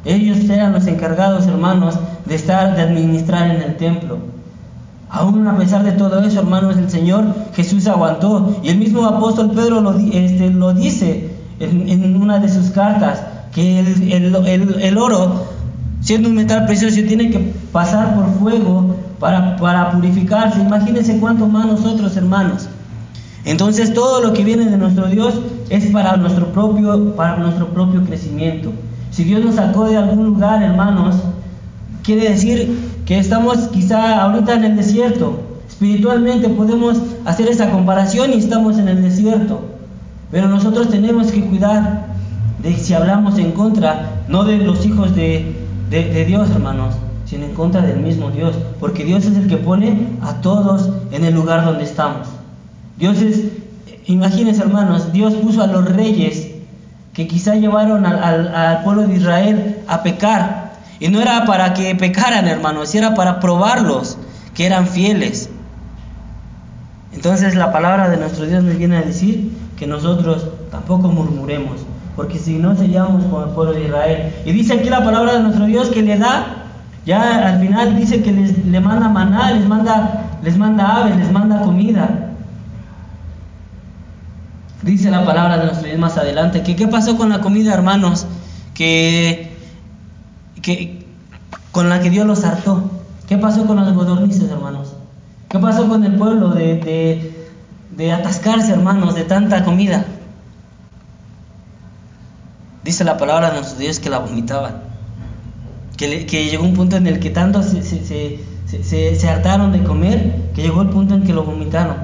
Ellos 0.06 0.40
eran 0.50 0.74
los 0.74 0.88
encargados, 0.88 1.46
hermanos, 1.46 2.00
de 2.26 2.34
estar, 2.34 2.76
de 2.76 2.82
administrar 2.82 3.48
en 3.52 3.62
el 3.62 3.78
templo. 3.78 4.18
Aún 5.14 5.46
a 5.46 5.58
pesar 5.58 5.84
de 5.84 5.92
todo 5.92 6.22
eso, 6.24 6.40
hermanos, 6.40 6.78
el 6.78 6.90
Señor 6.90 7.26
Jesús 7.54 7.86
aguantó. 7.88 8.58
Y 8.64 8.70
el 8.70 8.78
mismo 8.78 9.06
apóstol 9.06 9.52
Pedro 9.52 9.82
lo, 9.82 9.92
este, 9.98 10.50
dice 10.76 11.32
en, 11.60 12.16
una 12.16 12.40
de 12.40 12.48
sus 12.48 12.70
cartas, 12.70 13.22
que 13.52 13.80
el, 13.80 14.98
oro, 14.98 15.48
siendo 16.00 16.30
un 16.30 16.36
metal 16.36 16.66
precioso, 16.66 16.96
tiene 17.06 17.30
que 17.30 17.40
pasar 17.74 18.16
por 18.16 18.34
fuego 18.40 18.96
para, 19.20 19.92
purificarse. 19.92 20.62
Imagínense 20.62 21.20
cuánto 21.20 21.46
más 21.46 21.68
nosotros, 21.68 22.16
hermanos. 22.16 22.70
Entonces 23.44 23.94
todo 23.94 24.22
lo 24.22 24.32
que 24.32 24.46
viene 24.46 24.70
de 24.70 24.78
nuestro 24.78 25.08
Dios 25.08 25.42
es 25.70 25.88
para 25.88 26.16
nuestro 26.16 26.54
propio 26.54 28.06
crecimiento. 28.06 28.72
Si 29.10 29.26
Dios 29.26 29.44
nos 29.44 29.56
sacó 29.56 29.90
de 29.90 29.98
algún 29.98 30.24
lugar, 30.24 30.64
hermanos, 30.64 31.18
quiere 32.02 32.30
decir 32.30 32.91
que 33.12 33.20
estamos 33.20 33.58
quizá 33.74 34.22
ahorita 34.22 34.54
en 34.54 34.64
el 34.64 34.78
desierto. 34.78 35.42
Espiritualmente 35.68 36.48
podemos 36.48 36.98
hacer 37.26 37.50
esa 37.50 37.70
comparación 37.70 38.32
y 38.32 38.38
estamos 38.38 38.78
en 38.78 38.88
el 38.88 39.02
desierto. 39.02 39.60
Pero 40.32 40.48
nosotros 40.48 40.88
tenemos 40.88 41.30
que 41.30 41.44
cuidar 41.44 42.06
de 42.64 42.74
si 42.78 42.94
hablamos 42.94 43.38
en 43.38 43.52
contra, 43.52 44.24
no 44.30 44.46
de 44.46 44.60
los 44.60 44.86
hijos 44.86 45.14
de, 45.14 45.58
de 45.90 46.24
Dios, 46.24 46.52
hermanos, 46.52 46.96
sino 47.26 47.44
en 47.44 47.54
contra 47.54 47.82
del 47.82 48.00
mismo 48.00 48.32
Dios. 48.32 48.56
Porque 48.80 49.04
Dios 49.04 49.26
es 49.26 49.36
el 49.36 49.50
que 49.50 49.58
pone 49.58 50.08
a 50.22 50.36
todos 50.36 50.90
en 51.12 51.26
el 51.26 51.34
lugar 51.34 51.66
donde 51.66 51.84
estamos. 51.84 52.30
Dios 52.98 53.22
es, 53.22 53.44
imagínense 54.06 54.62
hermanos, 54.62 55.12
Dios 55.12 55.34
puso 55.34 55.62
a 55.62 55.68
los 55.68 55.84
reyes 55.84 56.52
que 57.12 57.28
quizá 57.28 57.56
llevaron 57.56 58.06
al, 58.06 58.84
pueblo 58.86 59.06
de 59.06 59.18
Israel 59.18 59.80
a 59.90 60.02
pecar. 60.02 60.61
Y 61.02 61.10
no 61.10 61.20
era 61.20 61.46
para 61.46 61.74
que 61.74 61.96
pecaran, 61.96 62.48
hermanos, 62.48 62.94
era 62.94 63.16
para 63.16 63.40
probarlos 63.40 64.20
que 64.54 64.68
eran 64.68 64.86
fieles. 64.86 65.50
Entonces 67.12 67.56
la 67.56 67.72
palabra 67.72 68.08
de 68.08 68.18
nuestro 68.18 68.46
Dios 68.46 68.64
nos 68.64 68.78
viene 68.78 68.98
a 68.98 69.02
decir 69.02 69.52
que 69.78 69.88
nosotros 69.88 70.46
tampoco 70.70 71.08
murmuremos, 71.08 71.82
porque 72.16 72.38
si 72.38 72.60
no 72.60 72.76
seríamos 72.76 73.24
como 73.24 73.44
el 73.46 73.50
pueblo 73.50 73.74
de 73.74 73.86
Israel. 73.86 74.34
Y 74.46 74.52
dice 74.52 74.76
aquí 74.76 74.90
la 74.90 75.04
palabra 75.04 75.34
de 75.34 75.40
nuestro 75.40 75.66
Dios 75.66 75.90
que 75.90 76.04
le 76.04 76.20
da, 76.20 76.68
ya 77.04 77.48
al 77.48 77.60
final 77.60 77.96
dice 77.96 78.22
que 78.22 78.32
les, 78.32 78.64
le 78.64 78.80
manda 78.80 79.10
maná, 79.10 79.54
les 79.54 79.68
manda, 79.68 80.28
les 80.44 80.56
manda 80.56 80.98
aves, 80.98 81.18
les 81.18 81.32
manda 81.32 81.64
comida. 81.64 82.30
Dice 84.84 85.10
la 85.10 85.26
palabra 85.26 85.58
de 85.58 85.66
nuestro 85.66 85.88
Dios 85.88 86.00
más 86.00 86.16
adelante 86.20 86.62
que 86.62 86.76
qué 86.76 86.88
pasó 86.88 87.18
con 87.18 87.30
la 87.30 87.42
comida, 87.42 87.74
hermanos, 87.74 88.28
que, 88.76 89.51
que 90.62 91.06
con 91.72 91.90
la 91.90 92.02
que 92.02 92.10
Dios 92.10 92.26
los 92.26 92.44
hartó. 92.44 92.90
¿Qué 93.28 93.38
pasó 93.38 93.66
con 93.66 93.78
los 93.78 93.94
godornices, 93.94 94.50
hermanos? 94.50 94.94
¿Qué 95.50 95.58
pasó 95.60 95.88
con 95.88 96.04
el 96.04 96.16
pueblo 96.16 96.50
de, 96.50 97.34
de, 97.96 98.12
atascarse, 98.12 98.74
hermanos, 98.74 99.16
de 99.16 99.24
tanta 99.24 99.64
comida? 99.64 100.06
Dice 102.84 103.04
la 103.04 103.18
palabra 103.18 103.52
de 103.52 103.58
nuestro 103.58 103.80
Dios 103.80 104.00
que 104.00 104.10
la 104.10 104.20
vomitaban. 104.20 104.82
Que, 105.98 106.26
que 106.26 106.50
llegó 106.50 106.64
un 106.64 106.74
punto 106.74 106.98
en 106.98 107.08
el 107.08 107.20
que 107.20 107.30
tanto 107.30 107.64
se, 107.64 107.84
se, 107.84 109.16
se 109.16 109.30
hartaron 109.30 109.72
de 109.72 109.84
comer 109.84 110.50
que 110.56 110.62
llegó 110.62 110.82
el 110.82 110.90
punto 110.90 111.16
en 111.16 111.24
que 111.24 111.34
lo 111.34 111.44
vomitaron. 111.44 111.96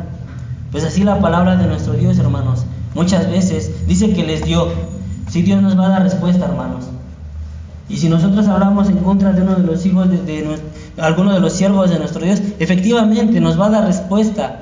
Pues 0.72 0.84
así 0.84 1.04
la 1.04 1.20
palabra 1.20 1.56
de 1.56 1.68
nuestro 1.68 1.94
Dios, 1.94 2.20
hermanos, 2.20 2.66
muchas 2.94 3.30
veces 3.30 3.88
dice 3.88 4.14
que 4.14 4.24
les 4.24 4.44
dio. 4.44 4.70
Si 5.30 5.42
Dios 5.42 5.62
nos 5.62 5.78
va 5.78 5.88
a 5.88 5.90
dar 5.90 6.04
respuesta, 6.04 6.46
hermanos. 6.46 6.86
Y 7.90 7.98
si 7.98 8.10
nosotros 8.10 8.48
hablamos 8.48 8.90
en 8.90 8.98
contra 8.98 9.32
de 9.32 9.42
uno 9.42 9.56
de 9.56 9.64
los 9.64 9.86
hijos 9.86 10.10
de, 10.10 10.18
de, 10.18 10.60
alguno 10.98 11.34
de 11.34 11.40
los 11.40 11.54
siervos 11.54 11.90
de 11.90 12.00
nuestro 12.00 12.24
Dios, 12.24 12.42
efectivamente 12.60 13.40
nos 13.40 13.60
va 13.60 13.68
a 13.68 13.70
dar 13.70 13.86
respuesta. 13.86 14.60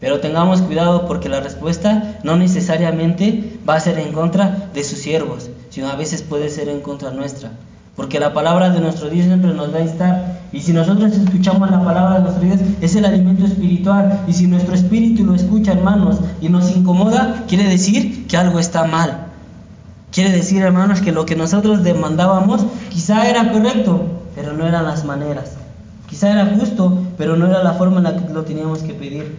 Pero 0.00 0.20
tengamos 0.20 0.60
cuidado 0.60 1.06
porque 1.06 1.30
la 1.30 1.40
respuesta 1.40 2.18
no 2.22 2.36
necesariamente 2.36 3.58
va 3.66 3.76
a 3.76 3.80
ser 3.80 3.98
en 3.98 4.12
contra 4.12 4.68
de 4.74 4.84
sus 4.84 4.98
siervos, 4.98 5.48
sino 5.70 5.88
a 5.88 5.96
veces 5.96 6.22
puede 6.22 6.50
ser 6.50 6.68
en 6.68 6.80
contra 6.80 7.10
nuestra. 7.10 7.50
Porque 7.96 8.20
la 8.20 8.34
palabra 8.34 8.68
de 8.68 8.80
nuestro 8.80 9.08
Dios 9.08 9.24
siempre 9.24 9.54
nos 9.54 9.72
va 9.72 9.78
a 9.78 9.82
estar. 9.82 10.40
Y 10.52 10.60
si 10.60 10.74
nosotros 10.74 11.12
escuchamos 11.12 11.70
la 11.70 11.82
palabra 11.82 12.16
de 12.16 12.20
nuestro 12.24 12.44
Dios, 12.44 12.60
es 12.82 12.94
el 12.94 13.06
alimento 13.06 13.46
espiritual. 13.46 14.20
Y 14.26 14.34
si 14.34 14.46
nuestro 14.46 14.74
espíritu 14.74 15.24
lo 15.24 15.34
escucha, 15.34 15.72
hermanos, 15.72 16.18
y 16.42 16.50
nos 16.50 16.70
incomoda, 16.76 17.44
quiere 17.48 17.64
decir 17.64 18.26
que 18.26 18.36
algo 18.36 18.58
está 18.58 18.84
mal. 18.84 19.25
Quiere 20.16 20.32
decir, 20.32 20.62
hermanos, 20.62 21.02
que 21.02 21.12
lo 21.12 21.26
que 21.26 21.36
nosotros 21.36 21.84
demandábamos 21.84 22.64
quizá 22.88 23.28
era 23.28 23.52
correcto, 23.52 24.00
pero 24.34 24.54
no 24.54 24.66
eran 24.66 24.84
las 24.84 25.04
maneras. 25.04 25.58
Quizá 26.08 26.32
era 26.32 26.56
justo, 26.58 27.02
pero 27.18 27.36
no 27.36 27.46
era 27.46 27.62
la 27.62 27.74
forma 27.74 27.98
en 27.98 28.04
la 28.04 28.16
que 28.16 28.32
lo 28.32 28.42
teníamos 28.42 28.78
que 28.78 28.94
pedir. 28.94 29.38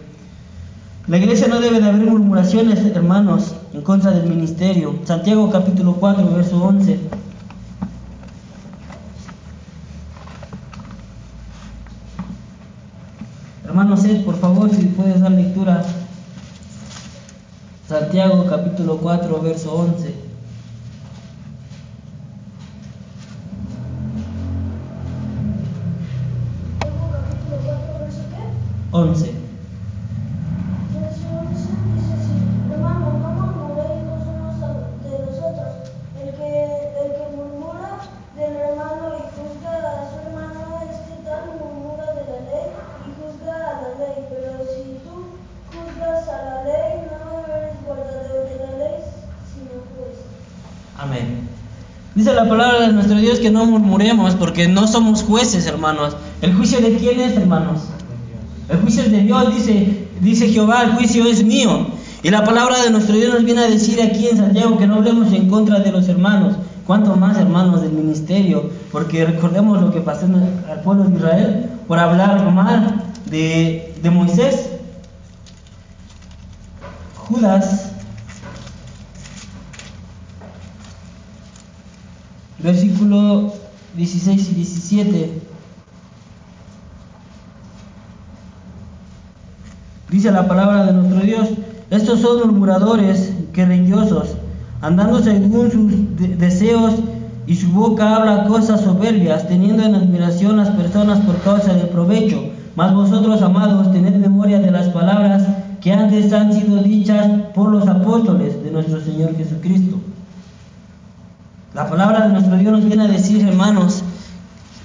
La 1.08 1.18
iglesia 1.18 1.48
no 1.48 1.60
debe 1.60 1.80
de 1.80 1.88
haber 1.88 2.08
murmuraciones, 2.08 2.78
hermanos, 2.94 3.56
en 3.74 3.82
contra 3.82 4.12
del 4.12 4.28
ministerio. 4.28 5.00
Santiago 5.02 5.50
capítulo 5.50 5.94
4, 5.94 6.30
verso 6.32 6.62
11. 6.62 7.00
Hermano 13.64 13.96
Seth, 13.96 14.24
por 14.24 14.38
favor, 14.38 14.70
si 14.70 14.84
puedes 14.84 15.20
dar 15.20 15.32
lectura. 15.32 15.82
Santiago 17.88 18.46
capítulo 18.48 18.98
4, 18.98 19.42
verso 19.42 19.74
11. 19.74 20.17
La 52.38 52.48
palabra 52.48 52.86
de 52.86 52.92
nuestro 52.92 53.16
Dios 53.16 53.40
que 53.40 53.50
no 53.50 53.66
murmuremos 53.66 54.36
porque 54.36 54.68
no 54.68 54.86
somos 54.86 55.24
jueces, 55.24 55.66
hermanos. 55.66 56.16
¿El 56.40 56.54
juicio 56.54 56.80
de 56.80 56.96
quién 56.96 57.18
es, 57.18 57.36
hermanos? 57.36 57.80
El 58.68 58.78
juicio 58.78 59.02
es 59.02 59.10
de 59.10 59.22
Dios, 59.22 59.52
dice, 59.56 60.06
dice 60.20 60.48
Jehová, 60.48 60.84
el 60.84 60.92
juicio 60.92 61.26
es 61.26 61.42
mío. 61.42 61.88
Y 62.22 62.30
la 62.30 62.44
palabra 62.44 62.80
de 62.80 62.90
nuestro 62.90 63.16
Dios 63.16 63.34
nos 63.34 63.44
viene 63.44 63.62
a 63.62 63.68
decir 63.68 64.00
aquí 64.00 64.28
en 64.28 64.36
Santiago 64.36 64.78
que 64.78 64.86
no 64.86 64.96
hablemos 64.96 65.32
en 65.32 65.48
contra 65.48 65.80
de 65.80 65.90
los 65.90 66.08
hermanos. 66.08 66.54
¿Cuánto 66.86 67.16
más 67.16 67.36
hermanos 67.38 67.82
del 67.82 67.90
ministerio? 67.90 68.70
Porque 68.92 69.24
recordemos 69.24 69.80
lo 69.82 69.90
que 69.90 70.00
pasó 70.00 70.26
al 70.26 70.80
pueblo 70.82 71.04
de 71.04 71.16
Israel 71.16 71.70
por 71.88 71.98
hablar 71.98 72.52
mal 72.52 73.02
de 73.26 74.10
Moisés. 74.12 74.70
Judas 77.16 77.87
versículo 82.58 83.52
16 83.96 84.50
y 84.50 84.54
17. 84.54 85.42
Dice 90.10 90.30
la 90.30 90.48
palabra 90.48 90.86
de 90.86 90.92
nuestro 90.94 91.20
Dios, 91.20 91.48
estos 91.90 92.20
son 92.20 92.38
murmuradores, 92.38 93.32
querellosos, 93.52 94.36
andando 94.80 95.22
según 95.22 95.70
sus 95.70 96.38
deseos 96.38 96.94
y 97.46 97.54
su 97.54 97.70
boca 97.70 98.16
habla 98.16 98.46
cosas 98.46 98.82
soberbias, 98.82 99.48
teniendo 99.48 99.82
en 99.82 99.94
admiración 99.94 100.56
las 100.56 100.70
personas 100.70 101.20
por 101.20 101.36
causa 101.42 101.74
del 101.74 101.88
provecho. 101.88 102.42
Mas 102.76 102.94
vosotros, 102.94 103.42
amados, 103.42 103.92
tened 103.92 104.16
memoria 104.16 104.60
de 104.60 104.70
las 104.70 104.88
palabras 104.88 105.44
que 105.80 105.92
antes 105.92 106.32
han 106.32 106.52
sido 106.52 106.82
dichas 106.82 107.26
por 107.54 107.70
los 107.70 107.86
apóstoles 107.86 108.62
de 108.62 108.70
nuestro 108.70 109.00
Señor 109.00 109.36
Jesucristo 109.36 109.98
la 111.74 111.88
palabra 111.88 112.26
de 112.26 112.32
nuestro 112.32 112.56
Dios 112.56 112.72
nos 112.72 112.84
viene 112.84 113.04
a 113.04 113.08
decir, 113.08 113.46
hermanos, 113.46 114.02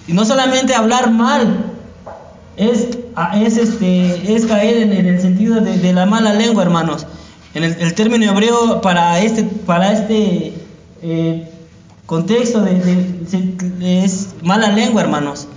y 0.08 0.14
no 0.14 0.26
solamente 0.26 0.76
hablar 0.76 1.12
mal, 1.12 1.74
es, 2.58 2.90
es, 3.36 3.58
este, 3.58 4.36
es 4.36 4.46
caer 4.46 4.92
en, 4.92 5.08
el 5.08 5.22
sentido 5.22 5.62
de, 5.62 5.94
la 5.94 6.06
mala 6.06 6.34
lengua, 6.34 6.64
hermanos. 6.64 7.08
En 7.54 7.64
el, 7.64 7.94
término 7.94 8.26
hebreo 8.26 8.82
para 8.82 9.20
este, 9.22 9.44
para 9.44 9.94
este 9.94 10.54
eh, 11.02 11.50
contexto 12.06 12.62
de, 12.62 13.24
es 13.82 14.36
mala 14.42 14.70
lengua, 14.70 15.02
hermanos. 15.02 15.48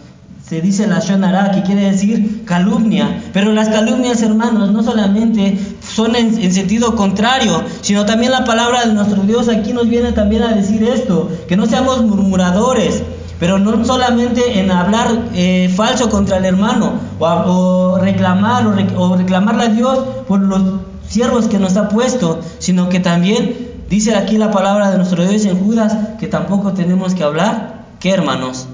se 0.47 0.61
dice 0.61 0.87
la 0.87 1.01
shonara, 1.01 1.51
que 1.51 1.63
quiere 1.63 1.91
decir 1.91 2.45
calumnia. 2.45 3.23
Pero 3.33 3.53
las 3.53 3.69
calumnias, 3.69 4.23
hermanos, 4.23 4.71
no 4.71 4.83
solamente 4.83 5.59
son 5.97 6.15
en, 6.15 6.39
en, 6.39 6.53
sentido 6.53 6.95
contrario, 6.95 7.65
sino 7.81 8.05
también 8.05 8.31
la 8.31 8.45
palabra 8.45 8.85
de 8.85 8.93
nuestro 8.93 9.23
Dios 9.23 9.49
aquí 9.49 9.73
nos 9.73 9.89
viene 9.89 10.13
también 10.13 10.43
a 10.43 10.53
decir 10.53 10.83
esto, 10.85 11.31
que 11.49 11.57
no 11.57 11.65
seamos 11.65 12.03
murmuradores, 12.03 13.03
pero 13.41 13.59
no 13.59 13.83
solamente 13.83 14.59
en 14.61 14.71
hablar 14.71 15.09
eh, 15.35 15.73
falso 15.75 16.11
contra 16.11 16.37
el 16.37 16.45
hermano, 16.45 17.01
o, 17.19 17.97
reclamar, 17.99 18.67
o, 18.67 18.73
rec, 18.73 18.93
o 18.95 19.17
reclamarle 19.17 19.65
a 19.65 19.69
Dios 19.69 19.99
por 20.29 20.41
los 20.41 20.63
siervos 21.09 21.49
que 21.49 21.59
nos 21.59 21.79
ha 21.79 21.89
puesto, 21.89 22.41
sino 22.59 22.91
que 22.91 23.01
también 23.01 23.57
dice 23.89 24.17
aquí 24.17 24.37
la 24.37 24.51
palabra 24.51 24.91
de 24.91 24.99
nuestro 24.99 25.27
Dios 25.27 25.47
en 25.47 25.59
Judas 25.59 25.97
que 26.21 26.27
tampoco 26.27 26.75
tenemos 26.75 27.15
que 27.15 27.25
hablar, 27.25 27.87
¿qué 28.01 28.11
hermanos? 28.11 28.67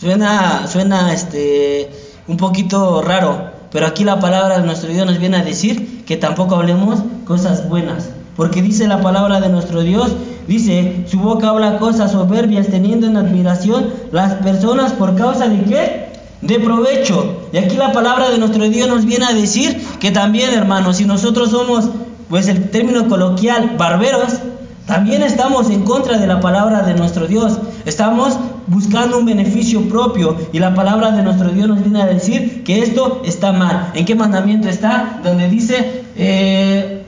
Suena, 0.00 0.66
suena 0.66 1.12
este, 1.12 1.90
un 2.28 2.38
poquito 2.38 3.02
raro, 3.02 3.59
pero 3.70 3.86
aquí 3.86 4.04
la 4.04 4.20
palabra 4.20 4.58
de 4.58 4.66
nuestro 4.66 4.90
Dios 4.90 5.06
nos 5.06 5.18
viene 5.18 5.36
a 5.36 5.44
decir 5.44 6.04
que 6.04 6.16
tampoco 6.16 6.56
hablemos 6.56 7.00
cosas 7.24 7.68
buenas, 7.68 8.10
porque 8.36 8.62
dice 8.62 8.88
la 8.88 9.00
palabra 9.00 9.40
de 9.40 9.48
nuestro 9.48 9.82
Dios, 9.82 10.12
dice, 10.46 11.04
su 11.06 11.18
boca 11.20 11.50
habla 11.50 11.78
cosas 11.78 12.12
soberbias 12.12 12.68
teniendo 12.68 13.06
en 13.06 13.16
admiración 13.16 13.90
las 14.12 14.34
personas 14.34 14.92
por 14.92 15.14
causa 15.14 15.48
de 15.48 15.62
qué? 15.64 16.10
De 16.40 16.58
provecho. 16.58 17.48
Y 17.52 17.58
aquí 17.58 17.76
la 17.76 17.92
palabra 17.92 18.30
de 18.30 18.38
nuestro 18.38 18.68
Dios 18.68 18.88
nos 18.88 19.04
viene 19.04 19.26
a 19.26 19.34
decir 19.34 19.80
que 20.00 20.10
también, 20.10 20.52
hermanos, 20.52 20.96
si 20.96 21.04
nosotros 21.04 21.50
somos, 21.50 21.90
pues 22.28 22.48
el 22.48 22.70
término 22.70 23.08
coloquial, 23.08 23.74
barberos, 23.76 24.40
también 24.90 25.22
estamos 25.22 25.70
en 25.70 25.84
contra 25.84 26.18
de 26.18 26.26
la 26.26 26.40
palabra 26.40 26.82
de 26.82 26.94
nuestro 26.94 27.28
Dios. 27.28 27.60
Estamos 27.84 28.36
buscando 28.66 29.18
un 29.18 29.24
beneficio 29.24 29.88
propio 29.88 30.36
y 30.52 30.58
la 30.58 30.74
palabra 30.74 31.12
de 31.12 31.22
nuestro 31.22 31.50
Dios 31.50 31.68
nos 31.68 31.80
viene 31.80 32.02
a 32.02 32.06
decir 32.06 32.64
que 32.64 32.82
esto 32.82 33.22
está 33.24 33.52
mal. 33.52 33.92
¿En 33.94 34.04
qué 34.04 34.16
mandamiento 34.16 34.68
está? 34.68 35.20
Donde 35.22 35.48
dice, 35.48 36.02
eh, 36.16 37.06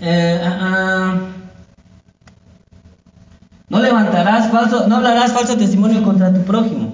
eh, 0.00 0.40
uh, 0.42 1.14
uh, 1.14 1.18
no 3.68 3.78
levantarás 3.78 4.50
falso, 4.50 4.88
no 4.88 4.96
hablarás 4.96 5.32
falso 5.32 5.56
testimonio 5.56 6.02
contra 6.02 6.34
tu 6.34 6.40
prójimo. 6.42 6.92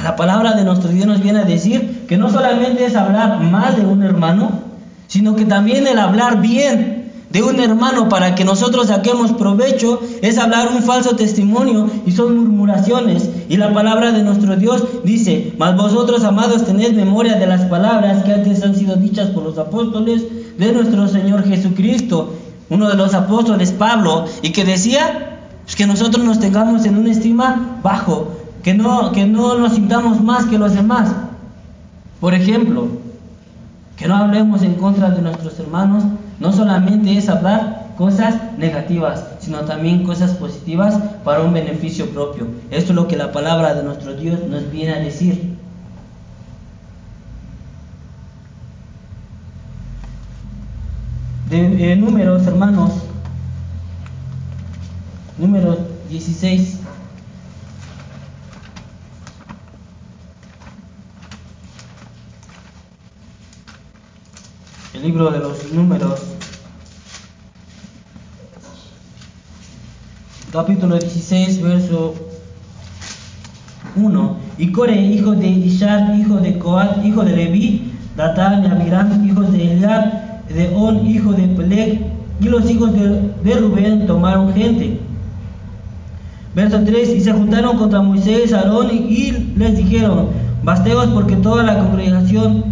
La 0.00 0.14
palabra 0.14 0.52
de 0.52 0.62
nuestro 0.62 0.90
Dios 0.90 1.06
nos 1.06 1.20
viene 1.20 1.40
a 1.40 1.44
decir 1.44 2.06
que 2.06 2.16
no 2.16 2.30
solamente 2.30 2.84
es 2.84 2.94
hablar 2.94 3.40
mal 3.40 3.74
de 3.74 3.84
un 3.84 4.04
hermano, 4.04 4.60
sino 5.08 5.34
que 5.34 5.44
también 5.44 5.88
el 5.88 5.98
hablar 5.98 6.40
bien 6.40 7.03
de 7.34 7.42
un 7.42 7.58
hermano 7.58 8.08
para 8.08 8.36
que 8.36 8.44
nosotros 8.44 8.86
saquemos 8.86 9.32
provecho 9.32 10.00
es 10.22 10.38
hablar 10.38 10.68
un 10.72 10.84
falso 10.84 11.16
testimonio 11.16 11.90
y 12.06 12.12
son 12.12 12.38
murmuraciones. 12.38 13.28
Y 13.48 13.56
la 13.56 13.74
palabra 13.74 14.12
de 14.12 14.22
nuestro 14.22 14.54
Dios 14.54 14.84
dice, 15.02 15.52
mas 15.58 15.76
vosotros 15.76 16.22
amados 16.22 16.64
tenéis 16.64 16.92
memoria 16.94 17.34
de 17.34 17.48
las 17.48 17.62
palabras 17.62 18.22
que 18.22 18.34
antes 18.34 18.62
han 18.62 18.76
sido 18.76 18.94
dichas 18.94 19.30
por 19.30 19.42
los 19.42 19.58
apóstoles 19.58 20.22
de 20.56 20.72
nuestro 20.72 21.08
Señor 21.08 21.44
Jesucristo, 21.44 22.34
uno 22.70 22.88
de 22.88 22.94
los 22.94 23.14
apóstoles 23.14 23.72
Pablo, 23.72 24.26
y 24.40 24.52
que 24.52 24.64
decía 24.64 25.40
pues 25.64 25.74
que 25.74 25.88
nosotros 25.88 26.24
nos 26.24 26.38
tengamos 26.38 26.84
en 26.84 26.96
una 26.96 27.10
estima 27.10 27.80
bajo, 27.82 28.28
que 28.62 28.74
no, 28.74 29.10
que 29.10 29.26
no 29.26 29.56
nos 29.56 29.72
sintamos 29.72 30.20
más 30.22 30.44
que 30.44 30.56
los 30.56 30.72
demás. 30.72 31.10
Por 32.20 32.32
ejemplo, 32.32 32.86
que 33.96 34.06
no 34.06 34.14
hablemos 34.14 34.62
en 34.62 34.74
contra 34.74 35.10
de 35.10 35.20
nuestros 35.20 35.58
hermanos, 35.58 36.04
no 36.40 36.52
solamente 36.52 37.16
es 37.16 37.28
hablar 37.28 37.84
cosas 37.96 38.34
negativas, 38.58 39.24
sino 39.40 39.60
también 39.60 40.04
cosas 40.04 40.32
positivas 40.32 40.98
para 41.24 41.42
un 41.42 41.52
beneficio 41.52 42.10
propio. 42.10 42.48
Esto 42.70 42.92
es 42.92 42.96
lo 42.96 43.08
que 43.08 43.16
la 43.16 43.32
palabra 43.32 43.74
de 43.74 43.82
nuestro 43.82 44.14
Dios 44.14 44.40
nos 44.48 44.70
viene 44.70 44.94
a 44.94 44.98
decir. 44.98 45.54
De, 51.48 51.92
eh, 51.92 51.96
números, 51.96 52.46
hermanos, 52.46 52.92
números 55.38 55.78
16. 56.08 56.83
Libro 65.04 65.30
de 65.30 65.38
los 65.38 65.70
números, 65.70 66.18
capítulo 70.50 70.96
16, 70.98 71.62
verso 71.62 72.14
1. 73.96 74.36
Y 74.56 74.72
Core, 74.72 74.98
hijo 74.98 75.32
de 75.32 75.46
Ishar, 75.46 76.18
hijo 76.18 76.36
de 76.36 76.58
Coat, 76.58 77.04
hijo 77.04 77.22
de 77.22 77.36
Leví, 77.36 77.92
Datán 78.16 78.64
y 78.64 78.68
Abiram, 78.68 79.28
hijos 79.28 79.52
de 79.52 79.72
Eliab, 79.72 80.46
de 80.48 80.74
On, 80.74 81.06
hijo 81.06 81.34
de 81.34 81.48
Peleg, 81.48 82.00
y 82.40 82.48
los 82.48 82.70
hijos 82.70 82.92
de, 82.94 83.54
Rubén 83.56 84.06
tomaron 84.06 84.54
gente. 84.54 85.00
Verso 86.54 86.80
3, 86.82 87.10
y 87.10 87.20
se 87.20 87.32
juntaron 87.32 87.76
contra 87.76 88.00
Moisés, 88.00 88.54
Aarón, 88.54 88.88
y, 88.90 88.96
y 88.96 89.54
les 89.58 89.76
dijeron, 89.76 90.28
basteos 90.62 91.08
porque 91.08 91.36
toda 91.36 91.62
la 91.62 91.78
congregación, 91.78 92.64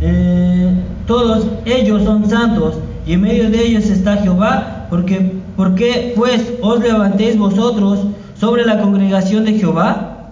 eh, 0.00 0.82
todos 1.06 1.46
ellos 1.64 2.04
son 2.04 2.28
santos, 2.28 2.76
y 3.06 3.12
en 3.12 3.20
medio 3.20 3.50
de 3.50 3.66
ellos 3.66 3.84
está 3.84 4.16
Jehová, 4.16 4.86
porque, 4.88 5.40
¿por 5.56 5.74
qué 5.74 6.14
pues 6.16 6.54
os 6.62 6.80
levantéis 6.80 7.36
vosotros 7.38 8.00
sobre 8.38 8.64
la 8.64 8.80
congregación 8.80 9.44
de 9.44 9.58
Jehová? 9.58 10.30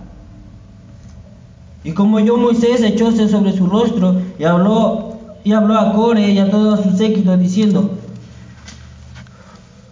Y 1.85 1.93
como 1.93 2.21
yo 2.21 2.37
Moisés 2.37 2.83
echóse 2.83 3.29
sobre 3.29 3.53
su 3.53 3.67
rostro 3.67 4.23
y 4.39 4.45
habló, 4.45 5.17
y 5.45 5.53
habló 5.53 5.77
a 5.79 5.93
Core 5.93 6.31
y 6.31 6.39
a 6.39 6.51
todo 6.51 6.77
su 6.77 6.97
séquito 6.97 7.37
diciendo, 7.37 7.91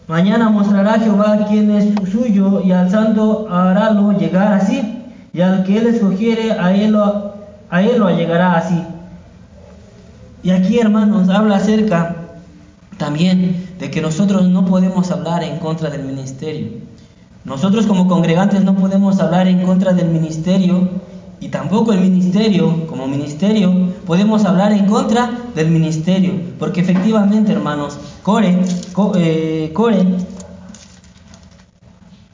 Mañana 0.07 0.49
mostrará 0.49 0.99
Jehová 0.99 1.47
quién 1.49 1.71
es 1.71 1.95
suyo 2.11 2.63
y 2.65 2.73
al 2.73 2.91
santo 2.91 3.47
harálo 3.49 4.13
llegar 4.13 4.53
así, 4.55 5.05
y 5.33 5.41
al 5.41 5.63
que 5.63 5.79
él 5.79 5.87
escogiere 5.87 6.53
a 6.53 6.75
él 6.75 6.93
lo, 6.93 7.35
a 7.71 7.83
él 7.83 7.99
lo 7.99 8.11
llegará 8.11 8.57
así. 8.57 8.83
Y 10.43 10.51
aquí, 10.51 10.79
hermanos, 10.79 11.29
habla 11.29 11.57
acerca 11.57 12.17
también 12.97 13.69
de 13.79 13.91
que 13.91 14.01
nosotros 14.01 14.49
no 14.49 14.65
podemos 14.65 15.11
hablar 15.11 15.43
en 15.43 15.59
contra 15.59 15.91
del 15.91 16.05
ministerio. 16.05 16.69
Nosotros 17.45 17.87
como 17.87 18.07
congregantes 18.07 18.63
no 18.65 18.75
podemos 18.75 19.19
hablar 19.21 19.49
en 19.49 19.63
contra 19.63 19.93
del 19.93 20.09
ministerio 20.09 20.89
y 21.41 21.49
tampoco 21.49 21.93
el 21.93 22.01
ministerio, 22.01 22.87
como 22.87 23.09
ministerio, 23.09 23.95
podemos 24.07 24.45
hablar 24.45 24.73
en 24.73 24.85
contra 24.85 25.31
del 25.55 25.71
ministerio. 25.71 26.35
Porque 26.59 26.83
efectivamente, 26.83 27.53
hermanos, 27.53 27.99
Core, 28.23 28.59
Co, 28.93 29.13
eh, 29.17 29.73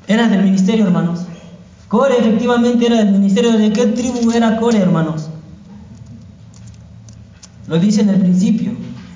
era 0.09 0.29
del 0.29 0.42
ministerio, 0.42 0.87
hermanos. 0.87 1.21
Core 1.88 2.19
efectivamente 2.19 2.87
era 2.87 2.97
del 2.97 3.12
ministerio. 3.12 3.53
¿De 3.53 3.73
qué 3.73 3.87
tribu 3.87 4.33
era 4.33 4.57
Core, 4.59 4.79
hermanos? 4.79 5.29
Lo 7.68 7.79
dice 7.79 8.02
en 8.02 8.11
el 8.11 8.20
principio. 8.20 8.72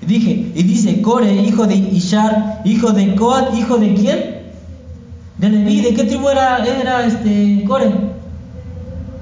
Dije, 0.06 0.50
y 0.54 0.62
dice 0.62 1.02
Core, 1.02 1.32
hijo 1.34 1.66
de 1.66 1.76
Ishar, 1.76 2.62
hijo 2.64 2.92
de 2.92 3.14
Coat, 3.14 3.54
hijo 3.54 3.76
de 3.78 3.94
quién? 3.94 4.40
De 5.38 5.48
Leví. 5.48 5.82
¿De 5.82 5.94
qué 5.94 6.04
tribu 6.04 6.28
era, 6.28 6.64
era 6.64 7.06
este 7.06 7.64
Core? 7.66 7.90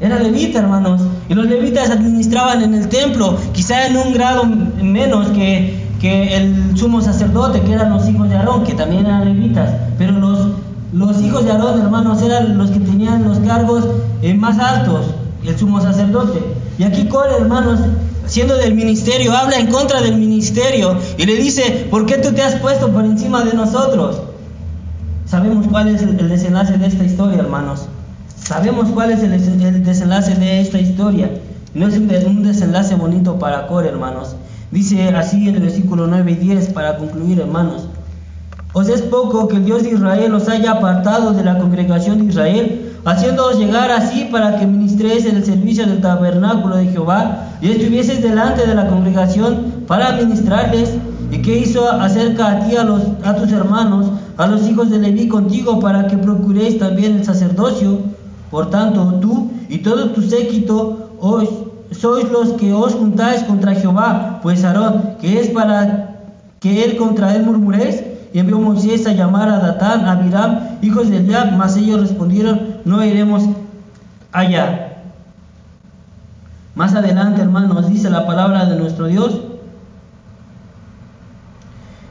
Era 0.01 0.21
levita, 0.21 0.61
hermanos. 0.61 1.03
Y 1.29 1.35
los 1.35 1.47
levitas 1.47 1.91
administraban 1.91 2.63
en 2.63 2.75
el 2.75 2.89
templo, 2.89 3.37
quizá 3.53 3.87
en 3.87 3.97
un 3.97 4.13
grado 4.15 4.45
menos 4.45 5.29
que, 5.29 5.89
que 6.01 6.37
el 6.37 6.77
sumo 6.77 7.01
sacerdote, 7.01 7.61
que 7.63 7.73
eran 7.73 7.91
los 7.91 8.09
hijos 8.09 8.29
de 8.29 8.37
Aarón, 8.37 8.63
que 8.63 8.75
también 8.75 9.07
eran 9.07 9.25
levitas. 9.25 9.71
Pero 9.99 10.13
los, 10.13 10.51
los 10.93 11.21
hijos 11.21 11.45
de 11.45 11.51
Aarón, 11.51 11.81
hermanos, 11.81 12.23
eran 12.23 12.57
los 12.57 12.71
que 12.71 12.79
tenían 12.79 13.25
los 13.25 13.41
cargos 13.41 13.89
eh, 14.23 14.35
más 14.35 14.59
altos, 14.61 15.07
el 15.45 15.59
sumo 15.59 15.81
sacerdote. 15.81 16.39
Y 16.79 16.85
aquí 16.85 17.09
Core, 17.09 17.35
hermanos, 17.41 17.81
siendo 18.29 18.57
del 18.57 18.75
ministerio, 18.75 19.37
habla 19.37 19.59
en 19.59 19.67
contra 19.67 20.01
del 20.01 20.17
ministerio 20.17 20.97
y 21.17 21.27
le 21.27 21.37
dice, 21.37 21.89
¿por 21.91 22.07
qué 22.07 22.19
tú 22.19 22.33
te 22.33 22.43
has 22.43 22.55
puesto 22.57 22.93
por 22.93 23.05
encima 23.05 23.43
de 23.43 23.55
nosotros? 23.55 24.23
Sabemos 25.27 25.67
cuál 25.67 25.89
es 25.89 26.03
el 26.03 26.29
desenlace 26.29 26.79
de 26.79 26.87
esta 26.87 27.05
historia, 27.05 27.41
hermanos. 27.41 27.89
Sabemos 28.37 28.89
cuál 28.95 29.11
es 29.11 29.23
el, 29.23 29.85
desenlace 29.85 30.35
de 30.35 30.61
esta 30.61 30.79
historia. 30.79 31.31
No 31.75 31.87
es 31.87 31.97
un, 31.99 32.43
desenlace 32.43 32.95
bonito 32.95 33.39
para 33.39 33.67
Core, 33.67 33.89
hermanos. 33.89 34.37
Dice 34.71 35.09
así 35.09 35.49
en 35.49 35.57
el 35.57 35.63
versículo 35.63 36.07
9 36.07 36.31
y 36.33 36.35
10 36.35 36.69
para 36.69 36.97
concluir, 36.97 37.41
hermanos. 37.41 37.89
Os 38.73 38.89
es 38.89 39.03
poco 39.03 39.49
que 39.49 39.57
el 39.57 39.65
Dios 39.65 39.83
de 39.83 39.91
Israel 39.91 40.35
os 40.35 40.49
haya 40.49 40.73
apartado 40.73 41.33
de 41.33 41.45
la 41.45 41.59
congregación 41.59 42.19
de 42.19 42.25
Israel, 42.27 42.93
haciéndoos 43.05 43.59
llegar 43.59 43.91
así 43.91 44.29
para 44.31 44.59
que 44.59 44.67
ministréis 44.67 45.25
el 45.27 45.45
servicio 45.45 45.87
del 45.87 46.01
tabernáculo 46.01 46.77
de 46.77 46.87
Jehová 46.87 47.48
y 47.61 47.71
estuvieseis 47.71 48.23
delante 48.23 48.67
de 48.67 48.75
la 48.75 48.87
congregación 48.87 49.85
para 49.87 50.13
ministrarles. 50.13 50.95
¿Y 51.31 51.43
qué 51.43 51.59
hizo 51.59 51.91
acerca 51.91 52.53
a 52.53 52.61
ti 52.61 52.77
a, 52.77 52.85
los, 52.85 53.03
tus 53.39 53.53
hermanos, 53.53 54.11
a 54.39 54.47
los 54.47 54.67
hijos 54.67 54.91
de 54.91 54.99
Leví 54.99 55.29
contigo, 55.29 55.79
para 55.79 56.07
que 56.07 56.17
procuréis 56.17 56.79
también 56.79 57.17
el 57.17 57.25
sacerdocio? 57.25 57.99
Por 58.51 58.71
tanto, 58.71 59.19
tú 59.21 59.51
y 59.69 59.79
todo 59.79 60.11
tu 60.11 60.23
séquito 60.23 61.11
os, 61.21 61.49
sois 61.91 62.31
los 62.31 62.53
que 62.53 62.73
os 62.73 62.95
juntáis 62.95 63.43
contra 63.43 63.75
Jehová, 63.75 64.41
pues 64.43 64.65
Aarón, 64.65 65.17
que 65.21 65.41
es 65.41 65.49
para 65.49 66.17
que 66.61 66.85
él 66.85 66.97
contra 66.97 67.35
él 67.35 67.45
murmuréis. 67.45 68.03
Y 68.33 68.39
envió 68.39 68.59
Moisés 68.59 69.07
a 69.07 69.13
llamar 69.13 69.49
a 69.49 69.59
Datán, 69.59 70.05
a 70.05 70.13
Abiram, 70.13 70.61
hijos 70.83 71.11
de 71.11 71.17
Eliab, 71.19 71.57
mas 71.57 71.77
ellos 71.77 72.01
respondieron, 72.01 72.79
no 72.85 73.03
iremos 73.03 73.43
allá. 74.33 74.88
Más 76.79 76.95
adelante, 76.95 77.43
hermanos, 77.43 77.89
dice 77.89 78.09
la 78.09 78.25
palabra 78.25 78.65
de 78.67 78.77
nuestro 78.77 79.07
Dios. 79.09 79.41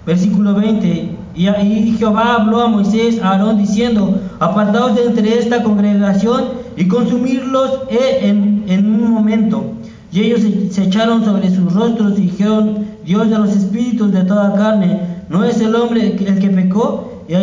Versículo 0.06 0.56
20. 0.56 1.16
Y 1.36 1.48
ahí 1.48 1.96
Jehová 1.98 2.36
habló 2.36 2.60
a 2.60 2.68
Moisés, 2.68 3.22
a 3.22 3.30
Aarón, 3.30 3.60
diciendo, 3.60 4.20
apartaos 4.42 4.96
de 4.96 5.06
entre 5.06 5.40
esta 5.40 5.64
congregación 5.64 6.50
y 6.76 6.86
consumirlos 6.90 7.84
en, 7.90 8.66
en 8.68 8.94
un 8.94 9.10
momento. 9.10 9.64
Y 10.12 10.20
ellos 10.20 10.42
se, 10.72 10.84
echaron 10.84 11.24
sobre 11.24 11.50
sus 11.50 11.72
rostros 11.72 12.20
y 12.20 12.24
dijeron, 12.24 12.88
Dios 13.06 13.30
de 13.30 13.38
los 13.38 13.56
espíritus 13.56 14.12
de 14.12 14.26
toda 14.26 14.54
carne, 14.54 15.00
¿no 15.30 15.46
es 15.46 15.62
el 15.62 15.74
hombre 15.76 16.08
el 16.08 16.40
que 16.40 16.50
pecó? 16.50 17.24
Y 17.30 17.36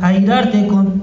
airarte 0.00 0.66
con, 0.66 1.02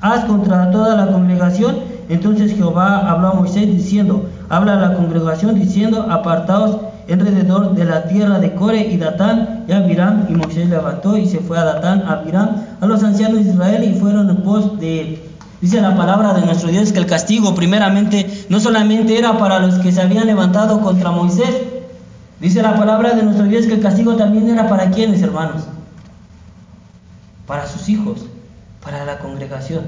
haz 0.00 0.24
contra 0.24 0.72
toda 0.72 0.96
la 0.96 1.12
congregación. 1.12 1.76
Entonces 2.08 2.56
Jehová 2.56 3.08
habló 3.08 3.28
a 3.28 3.34
Moisés 3.34 3.68
diciendo, 3.68 4.26
habla 4.50 4.76
la 4.76 4.94
congregación 4.94 5.58
diciendo, 5.58 6.06
apartaos 6.10 6.76
alrededor 7.08 7.74
de 7.74 7.84
la 7.84 8.04
tierra 8.04 8.38
de 8.40 8.52
Core 8.54 8.88
y 8.88 8.96
Datán 8.96 9.64
y 9.68 9.72
Abiram. 9.72 10.26
Y 10.28 10.32
Moisés 10.32 10.68
levantó 10.68 11.16
y 11.16 11.26
se 11.26 11.38
fue 11.38 11.56
a 11.56 11.64
Datán, 11.64 12.02
a 12.02 12.14
Abiram, 12.14 12.56
a 12.80 12.86
los 12.86 13.02
ancianos 13.02 13.44
de 13.44 13.50
Israel 13.50 13.84
y 13.84 13.98
fueron 13.98 14.28
en 14.28 14.42
pos 14.42 14.78
de. 14.78 15.26
Dice 15.60 15.80
la 15.80 15.96
palabra 15.96 16.32
de 16.32 16.40
nuestro 16.40 16.68
Dios 16.68 16.90
que 16.90 16.98
el 16.98 17.06
castigo 17.06 17.54
primeramente 17.54 18.46
no 18.48 18.60
solamente 18.60 19.18
era 19.18 19.38
para 19.38 19.60
los 19.60 19.74
que 19.76 19.92
se 19.92 20.00
habían 20.00 20.26
levantado 20.26 20.80
contra 20.80 21.10
Moisés, 21.10 21.54
dice 22.40 22.62
la 22.62 22.76
palabra 22.76 23.12
de 23.12 23.22
nuestro 23.22 23.44
Dios 23.44 23.66
que 23.66 23.74
el 23.74 23.80
castigo 23.80 24.16
también 24.16 24.48
era 24.48 24.68
para 24.68 24.90
quienes, 24.90 25.20
hermanos, 25.20 25.64
para 27.46 27.66
sus 27.66 27.90
hijos, 27.90 28.24
para 28.82 29.04
la 29.04 29.18
congregación. 29.18 29.84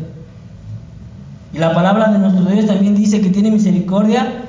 Y 1.55 1.59
la 1.59 1.73
palabra 1.73 2.13
de 2.13 2.19
nuestro 2.19 2.45
Dios 2.45 2.67
también 2.67 2.95
dice 2.95 3.23
que 3.23 3.31
tiene 3.31 3.51
misericordia 3.51 4.43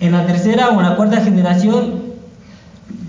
en 0.00 0.12
la 0.12 0.26
tercera 0.26 0.70
o 0.70 0.80
la 0.80 0.96
cuarta 0.96 1.20
generación 1.20 2.06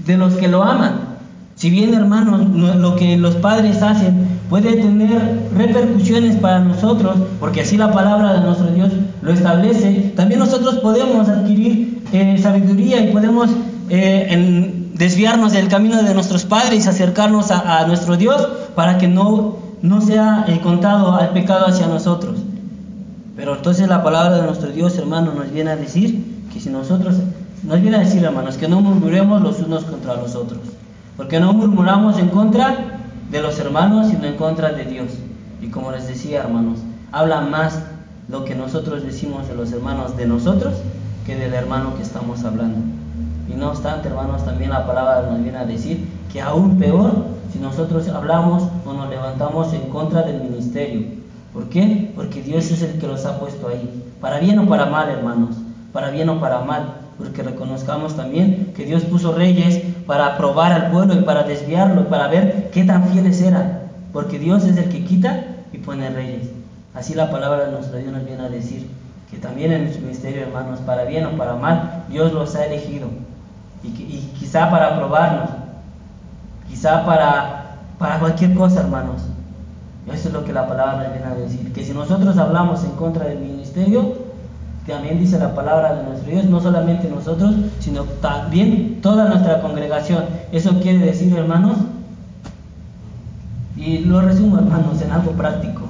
de 0.06 0.18
los 0.18 0.34
que 0.36 0.48
lo 0.48 0.64
aman. 0.64 1.18
Si 1.56 1.70
bien, 1.72 1.94
hermanos, 1.94 2.48
lo 2.50 2.96
que 2.96 3.18
los 3.18 3.36
padres 3.36 3.82
hacen 3.82 4.28
puede 4.48 4.74
tener 4.74 5.50
repercusiones 5.56 6.36
para 6.36 6.60
nosotros, 6.60 7.16
porque 7.40 7.62
así 7.62 7.78
la 7.78 7.92
palabra 7.92 8.34
de 8.34 8.42
nuestro 8.42 8.68
Dios 8.68 8.92
lo 9.22 9.34
establece, 9.34 10.14
también 10.16 10.40
nosotros 10.40 10.76
podemos 10.76 11.28
adquirir 11.28 12.04
eh, 12.14 12.38
sabiduría 12.38 13.04
y 13.04 13.12
podemos 13.12 13.50
eh, 13.90 14.92
desviarnos 14.94 15.52
del 15.52 15.68
camino 15.68 16.02
de 16.04 16.14
nuestros 16.14 16.46
padres 16.46 16.86
y 16.86 16.88
acercarnos 16.88 17.50
a, 17.50 17.80
a 17.80 17.88
nuestro 17.88 18.18
Dios 18.18 18.48
para 18.76 19.00
que 19.00 19.08
no, 19.08 19.58
no 19.82 20.02
sea 20.02 20.46
eh, 20.48 20.60
contado 20.62 21.16
al 21.16 21.30
pecado 21.30 21.66
hacia 21.66 21.88
nosotros. 21.88 22.38
Pero 23.36 23.56
entonces 23.56 23.88
la 23.88 24.04
palabra 24.04 24.38
de 24.38 24.44
nuestro 24.44 24.70
Dios, 24.70 24.96
hermano, 24.98 25.34
nos 25.34 25.52
viene 25.52 25.72
a 25.72 25.76
decir 25.76 26.37
que 26.54 26.60
si 26.60 26.70
nosotros, 26.70 27.16
nos 27.64 27.82
viene 27.82 27.98
a 27.98 28.00
decir, 28.00 28.24
hermanos, 28.24 28.58
que 28.58 28.68
no 28.68 28.82
murmuremos 28.82 29.42
los 29.42 29.60
unos 29.60 29.84
contra 29.86 30.16
los 30.16 30.36
otros. 30.36 30.60
Porque 31.16 31.40
no 31.40 31.54
murmuramos 31.54 32.18
en 32.20 32.30
contra 32.30 33.00
de 33.32 33.42
los 33.42 33.60
hermanos, 33.60 34.08
sino 34.08 34.26
en 34.26 34.36
contra 34.36 34.72
de 34.72 34.86
Dios. 34.86 35.12
Y 35.62 35.68
como 35.68 35.92
les 35.92 36.08
decía, 36.08 36.42
hermanos, 36.42 36.80
habla 37.12 37.42
más 37.42 37.84
lo 38.30 38.46
que 38.46 38.56
nosotros 38.56 39.04
decimos 39.04 39.48
de 39.48 39.56
los 39.56 39.72
hermanos 39.72 40.18
de 40.18 40.28
nosotros 40.28 40.76
que 41.26 41.36
del 41.36 41.54
hermano 41.54 41.96
que 41.96 42.04
estamos 42.04 42.44
hablando. 42.44 42.80
Y 43.50 43.54
no 43.54 43.70
obstante, 43.70 44.10
hermanos, 44.10 44.46
también 44.46 44.70
la 44.70 44.86
palabra 44.86 45.30
nos 45.30 45.42
viene 45.42 45.58
a 45.58 45.66
decir 45.66 46.08
que 46.32 46.42
aún 46.42 46.78
peor 46.78 47.26
si 47.52 47.60
nosotros 47.60 48.08
hablamos 48.10 48.64
o 48.86 48.94
nos 48.94 49.10
levantamos 49.10 49.74
en 49.74 49.90
contra 49.90 50.24
del 50.24 50.42
ministerio. 50.42 51.08
¿Por 51.54 51.70
qué? 51.70 52.12
Porque 52.16 52.42
Dios 52.42 52.70
es 52.72 52.82
el 52.82 53.00
que 53.00 53.08
los 53.08 53.26
ha 53.26 53.40
puesto 53.40 53.68
ahí. 53.70 54.04
Para 54.22 54.40
bien 54.40 54.60
o 54.60 54.68
para 54.68 54.86
mal, 54.86 55.10
hermanos. 55.10 55.56
Para 55.98 56.12
bien 56.12 56.30
o 56.30 56.40
para 56.40 56.60
mal. 56.60 56.94
Porque 57.18 57.42
reconozcamos 57.42 58.16
también 58.16 58.72
que 58.76 58.86
Dios 58.86 59.02
puso 59.06 59.34
reyes 59.34 59.82
para 60.06 60.38
probar 60.38 60.72
al 60.72 60.92
pueblo 60.92 61.16
y 61.16 61.24
para 61.24 61.42
desviarlo 61.42 62.08
para 62.08 62.28
ver 62.28 62.70
qué 62.70 62.84
tan 62.84 63.06
fieles 63.06 63.42
eran. 63.42 63.80
Porque 64.14 64.38
Dios 64.38 64.64
es 64.66 64.78
el 64.78 64.90
que 64.90 65.04
quita 65.04 65.46
y 65.74 65.80
pone 65.80 66.08
reyes. 66.12 66.52
Así 66.94 67.16
la 67.16 67.32
palabra 67.32 67.66
de 67.66 67.72
nuestro 67.72 67.98
Dios 67.98 68.14
nos 68.14 68.24
viene 68.26 68.44
a 68.44 68.50
decir 68.50 68.88
que 69.32 69.38
también 69.38 69.72
en 69.72 69.92
su 69.92 70.02
ministerio, 70.02 70.44
hermanos, 70.44 70.82
para 70.82 71.06
bien 71.06 71.26
o 71.26 71.32
para 71.36 71.56
mal, 71.56 72.04
Dios 72.10 72.32
los 72.32 72.54
ha 72.54 72.68
elegido. 72.68 73.08
Y, 73.84 73.88
y 73.88 74.32
quizá 74.38 74.70
para 74.70 74.96
probarnos, 74.98 75.50
quizá 76.70 77.08
para, 77.08 77.78
para 77.98 78.20
cualquier 78.20 78.54
cosa, 78.54 78.82
hermanos. 78.82 79.24
Eso 80.14 80.28
es 80.28 80.34
lo 80.36 80.46
que 80.46 80.54
la 80.54 80.68
palabra 80.68 81.06
nos 81.06 81.12
viene 81.12 81.26
a 81.26 81.34
decir. 81.34 81.74
Que 81.74 81.84
si 81.84 81.92
nosotros 81.92 82.38
hablamos 82.38 82.84
en 82.84 82.92
contra 82.92 83.26
del 83.26 83.40
ministerio, 83.40 84.27
también 84.88 85.20
dice 85.20 85.38
la 85.38 85.54
palabra 85.54 85.96
de 85.96 86.04
nuestro 86.04 86.32
Dios, 86.32 86.46
no 86.46 86.62
solamente 86.62 87.10
nosotros, 87.10 87.56
sino 87.80 88.04
también 88.04 89.02
toda 89.02 89.26
nuestra 89.28 89.62
congregación. 89.62 90.26
Eso 90.54 90.80
quiere 90.80 91.00
decir, 91.00 91.36
hermanos, 91.36 91.78
y 93.76 94.00
lo 94.00 94.22
resumo, 94.22 94.58
hermanos, 94.58 95.02
en 95.02 95.12
algo 95.12 95.32
práctico. 95.34 95.82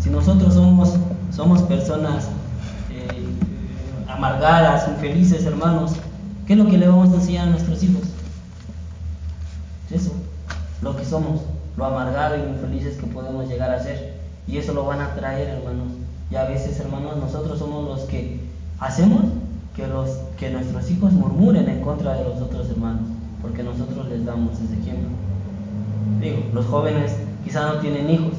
Si 0.00 0.08
nosotros 0.08 0.54
somos, 0.54 0.94
somos 1.30 1.62
personas 1.62 2.28
eh, 2.90 3.28
amargadas, 4.08 4.88
infelices, 4.88 5.44
hermanos, 5.44 5.92
¿qué 6.46 6.54
es 6.54 6.58
lo 6.58 6.66
que 6.66 6.78
le 6.78 6.88
vamos 6.88 7.10
a 7.10 7.16
enseñar 7.16 7.48
a 7.48 7.50
nuestros 7.50 7.82
hijos? 7.82 8.02
Eso, 9.90 10.12
lo 10.80 10.96
que 10.96 11.04
somos, 11.04 11.42
lo 11.76 11.84
amargado 11.84 12.36
y 12.36 12.48
infelices 12.48 12.96
que 12.96 13.06
podemos 13.06 13.46
llegar 13.46 13.70
a 13.70 13.82
ser. 13.82 14.14
Y 14.46 14.56
eso 14.56 14.72
lo 14.72 14.86
van 14.86 15.02
a 15.02 15.14
traer, 15.14 15.48
hermanos. 15.48 16.07
Y 16.30 16.36
a 16.36 16.44
veces, 16.44 16.78
hermanos, 16.80 17.16
nosotros 17.16 17.58
somos 17.58 17.84
los 17.84 18.00
que 18.08 18.40
hacemos 18.80 19.22
que, 19.74 19.86
los, 19.86 20.10
que 20.38 20.50
nuestros 20.50 20.90
hijos 20.90 21.12
murmuren 21.12 21.68
en 21.68 21.80
contra 21.80 22.14
de 22.14 22.24
los 22.24 22.40
otros 22.40 22.68
hermanos, 22.70 23.02
porque 23.40 23.62
nosotros 23.62 24.08
les 24.08 24.24
damos 24.26 24.54
ese 24.60 24.74
ejemplo. 24.74 25.08
Digo, 26.20 26.38
los 26.52 26.66
jóvenes 26.66 27.16
quizá 27.44 27.66
no 27.66 27.80
tienen 27.80 28.10
hijos, 28.10 28.34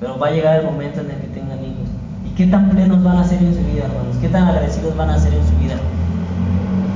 pero 0.00 0.18
va 0.18 0.28
a 0.28 0.30
llegar 0.30 0.60
el 0.60 0.66
momento 0.66 1.00
en 1.00 1.10
el 1.10 1.18
que 1.18 1.28
tengan 1.28 1.62
hijos. 1.62 1.88
¿Y 2.26 2.34
qué 2.34 2.46
tan 2.46 2.70
plenos 2.70 3.02
van 3.04 3.18
a 3.18 3.24
ser 3.24 3.42
en 3.42 3.54
su 3.54 3.60
vida, 3.60 3.84
hermanos? 3.84 4.16
¿Qué 4.20 4.28
tan 4.28 4.48
agradecidos 4.48 4.96
van 4.96 5.10
a 5.10 5.18
ser 5.18 5.34
en 5.34 5.46
su 5.46 5.56
vida? 5.56 5.76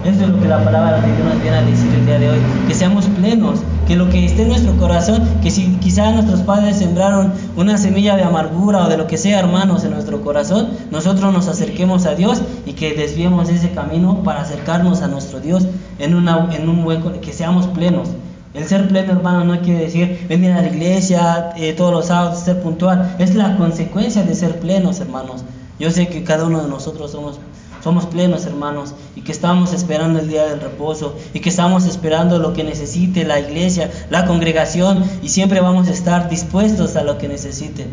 Eso 0.05 0.23
es 0.23 0.29
lo 0.29 0.41
que 0.41 0.47
la 0.47 0.63
palabra 0.63 1.01
de 1.01 1.13
Dios 1.13 1.29
nos 1.29 1.43
viene 1.43 1.57
a 1.57 1.63
decir 1.63 1.93
el 1.93 2.07
día 2.07 2.19
de 2.21 2.31
hoy, 2.31 2.39
que 2.69 2.75
seamos 2.75 3.07
plenos, 3.07 3.61
que 3.87 3.97
lo 3.97 4.09
que 4.09 4.25
esté 4.25 4.43
en 4.43 4.49
nuestro 4.49 4.77
corazón, 4.77 5.23
que 5.43 5.51
si 5.51 5.75
quizá 5.81 6.13
nuestros 6.13 6.41
padres 6.43 6.77
sembraron 6.77 7.33
una 7.57 7.77
semilla 7.79 8.17
de 8.17 8.23
amargura 8.23 8.85
o 8.85 8.89
de 8.89 8.97
lo 8.97 9.09
que 9.09 9.19
sea, 9.19 9.41
hermanos, 9.41 9.85
en 9.85 9.91
nuestro 9.91 10.23
corazón, 10.23 10.69
nosotros 10.93 11.33
nos 11.33 11.49
acerquemos 11.49 12.07
a 12.07 12.15
Dios 12.15 12.43
y 12.65 12.75
que 12.75 12.95
desviemos 12.95 13.49
ese 13.49 13.73
camino 13.73 14.23
para 14.23 14.43
acercarnos 14.43 15.03
a 15.03 15.09
nuestro 15.09 15.41
Dios 15.41 15.67
en, 15.99 16.15
una, 16.15 16.49
en 16.53 16.69
un 16.69 16.85
buen, 16.85 17.03
que 17.21 17.33
seamos 17.33 17.67
plenos. 17.67 18.09
El 18.55 18.65
ser 18.67 18.89
pleno, 18.89 19.13
hermano, 19.13 19.45
no 19.45 19.61
quiere 19.61 19.81
decir 19.81 20.27
venir 20.29 20.53
a 20.53 20.63
la 20.63 20.69
iglesia 20.69 21.51
eh, 21.57 21.73
todos 21.73 21.93
los 21.93 22.07
sábados, 22.07 22.39
ser 22.39 22.63
puntual. 22.63 23.17
Es 23.19 23.35
la 23.35 23.57
consecuencia 23.57 24.23
de 24.23 24.35
ser 24.35 24.61
plenos, 24.61 25.01
hermanos. 25.01 25.45
Yo 25.79 25.91
sé 25.91 26.09
que 26.09 26.25
cada 26.25 26.45
uno 26.45 26.63
de 26.63 26.69
nosotros 26.69 27.13
somos 27.13 27.39
somos 27.83 28.07
plenos, 28.07 28.47
hermanos, 28.47 28.95
y 29.15 29.23
que 29.23 29.33
estamos 29.33 29.73
esperando 29.73 30.19
el 30.19 30.29
día 30.29 30.45
del 30.47 30.61
reposo, 30.61 31.17
y 31.33 31.41
que 31.41 31.49
estamos 31.49 31.87
esperando 31.87 32.39
lo 32.39 32.53
que 32.53 32.65
necesite 32.65 33.25
la 33.25 33.41
iglesia, 33.41 33.91
la 34.11 34.27
congregación, 34.27 35.05
y 35.23 35.29
siempre 35.29 35.61
vamos 35.61 35.89
a 35.89 35.93
estar 35.93 36.29
dispuestos 36.29 36.97
a 36.97 37.03
lo 37.03 37.19
que 37.19 37.29
necesiten. 37.29 37.89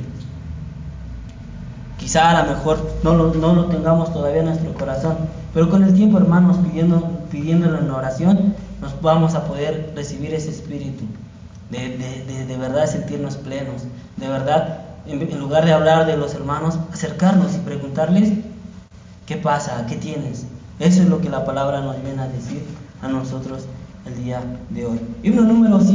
Quizá 1.98 2.32
a 2.32 2.43
lo 2.43 2.54
mejor 2.54 3.00
no 3.04 3.15
lo, 3.15 3.34
no 3.34 3.54
lo 3.54 3.65
tengamos 3.65 4.13
todavía 4.13 4.41
en 4.41 4.48
nuestro 4.48 4.74
corazón, 4.74 5.17
pero 5.54 5.69
con 5.69 5.84
el 5.84 5.93
tiempo, 5.93 6.17
hermanos, 6.17 6.58
pidiendo, 6.58 7.08
pidiéndolo 7.32 7.80
en 7.80 7.89
oración, 7.89 8.56
nos 8.82 9.02
vamos 9.02 9.36
a 9.36 9.45
poder 9.45 9.93
recibir 9.95 10.34
ese 10.34 10.50
espíritu 10.50 11.06
de, 11.69 11.98
de, 11.98 12.26
de, 12.26 12.45
de 12.45 12.58
verdad 12.58 12.86
sentirnos 12.86 13.38
plenos, 13.38 13.84
de 14.17 14.28
verdad, 14.28 14.82
en, 15.08 15.21
en 15.21 15.39
lugar 15.39 15.65
de 15.65 15.74
hablar 15.74 16.06
de 16.06 16.17
los 16.17 16.34
hermanos, 16.34 16.78
acercarnos 16.91 17.56
y 17.56 17.60
preguntarles 17.60 18.34
¿Qué 19.25 19.38
pasa? 19.38 19.85
¿Qué 19.88 19.95
tienes? 19.95 20.45
Eso 20.79 21.01
es 21.01 21.09
lo 21.09 21.19
que 21.19 21.29
la 21.29 21.45
palabra 21.45 21.81
nos 21.81 22.01
viene 22.03 22.21
a 22.21 22.27
decir 22.27 22.63
a 23.01 23.07
nosotros 23.07 23.65
el 24.05 24.23
día 24.23 24.43
de 24.69 24.85
hoy. 24.85 24.99
Himno 25.23 25.41
número 25.41 25.79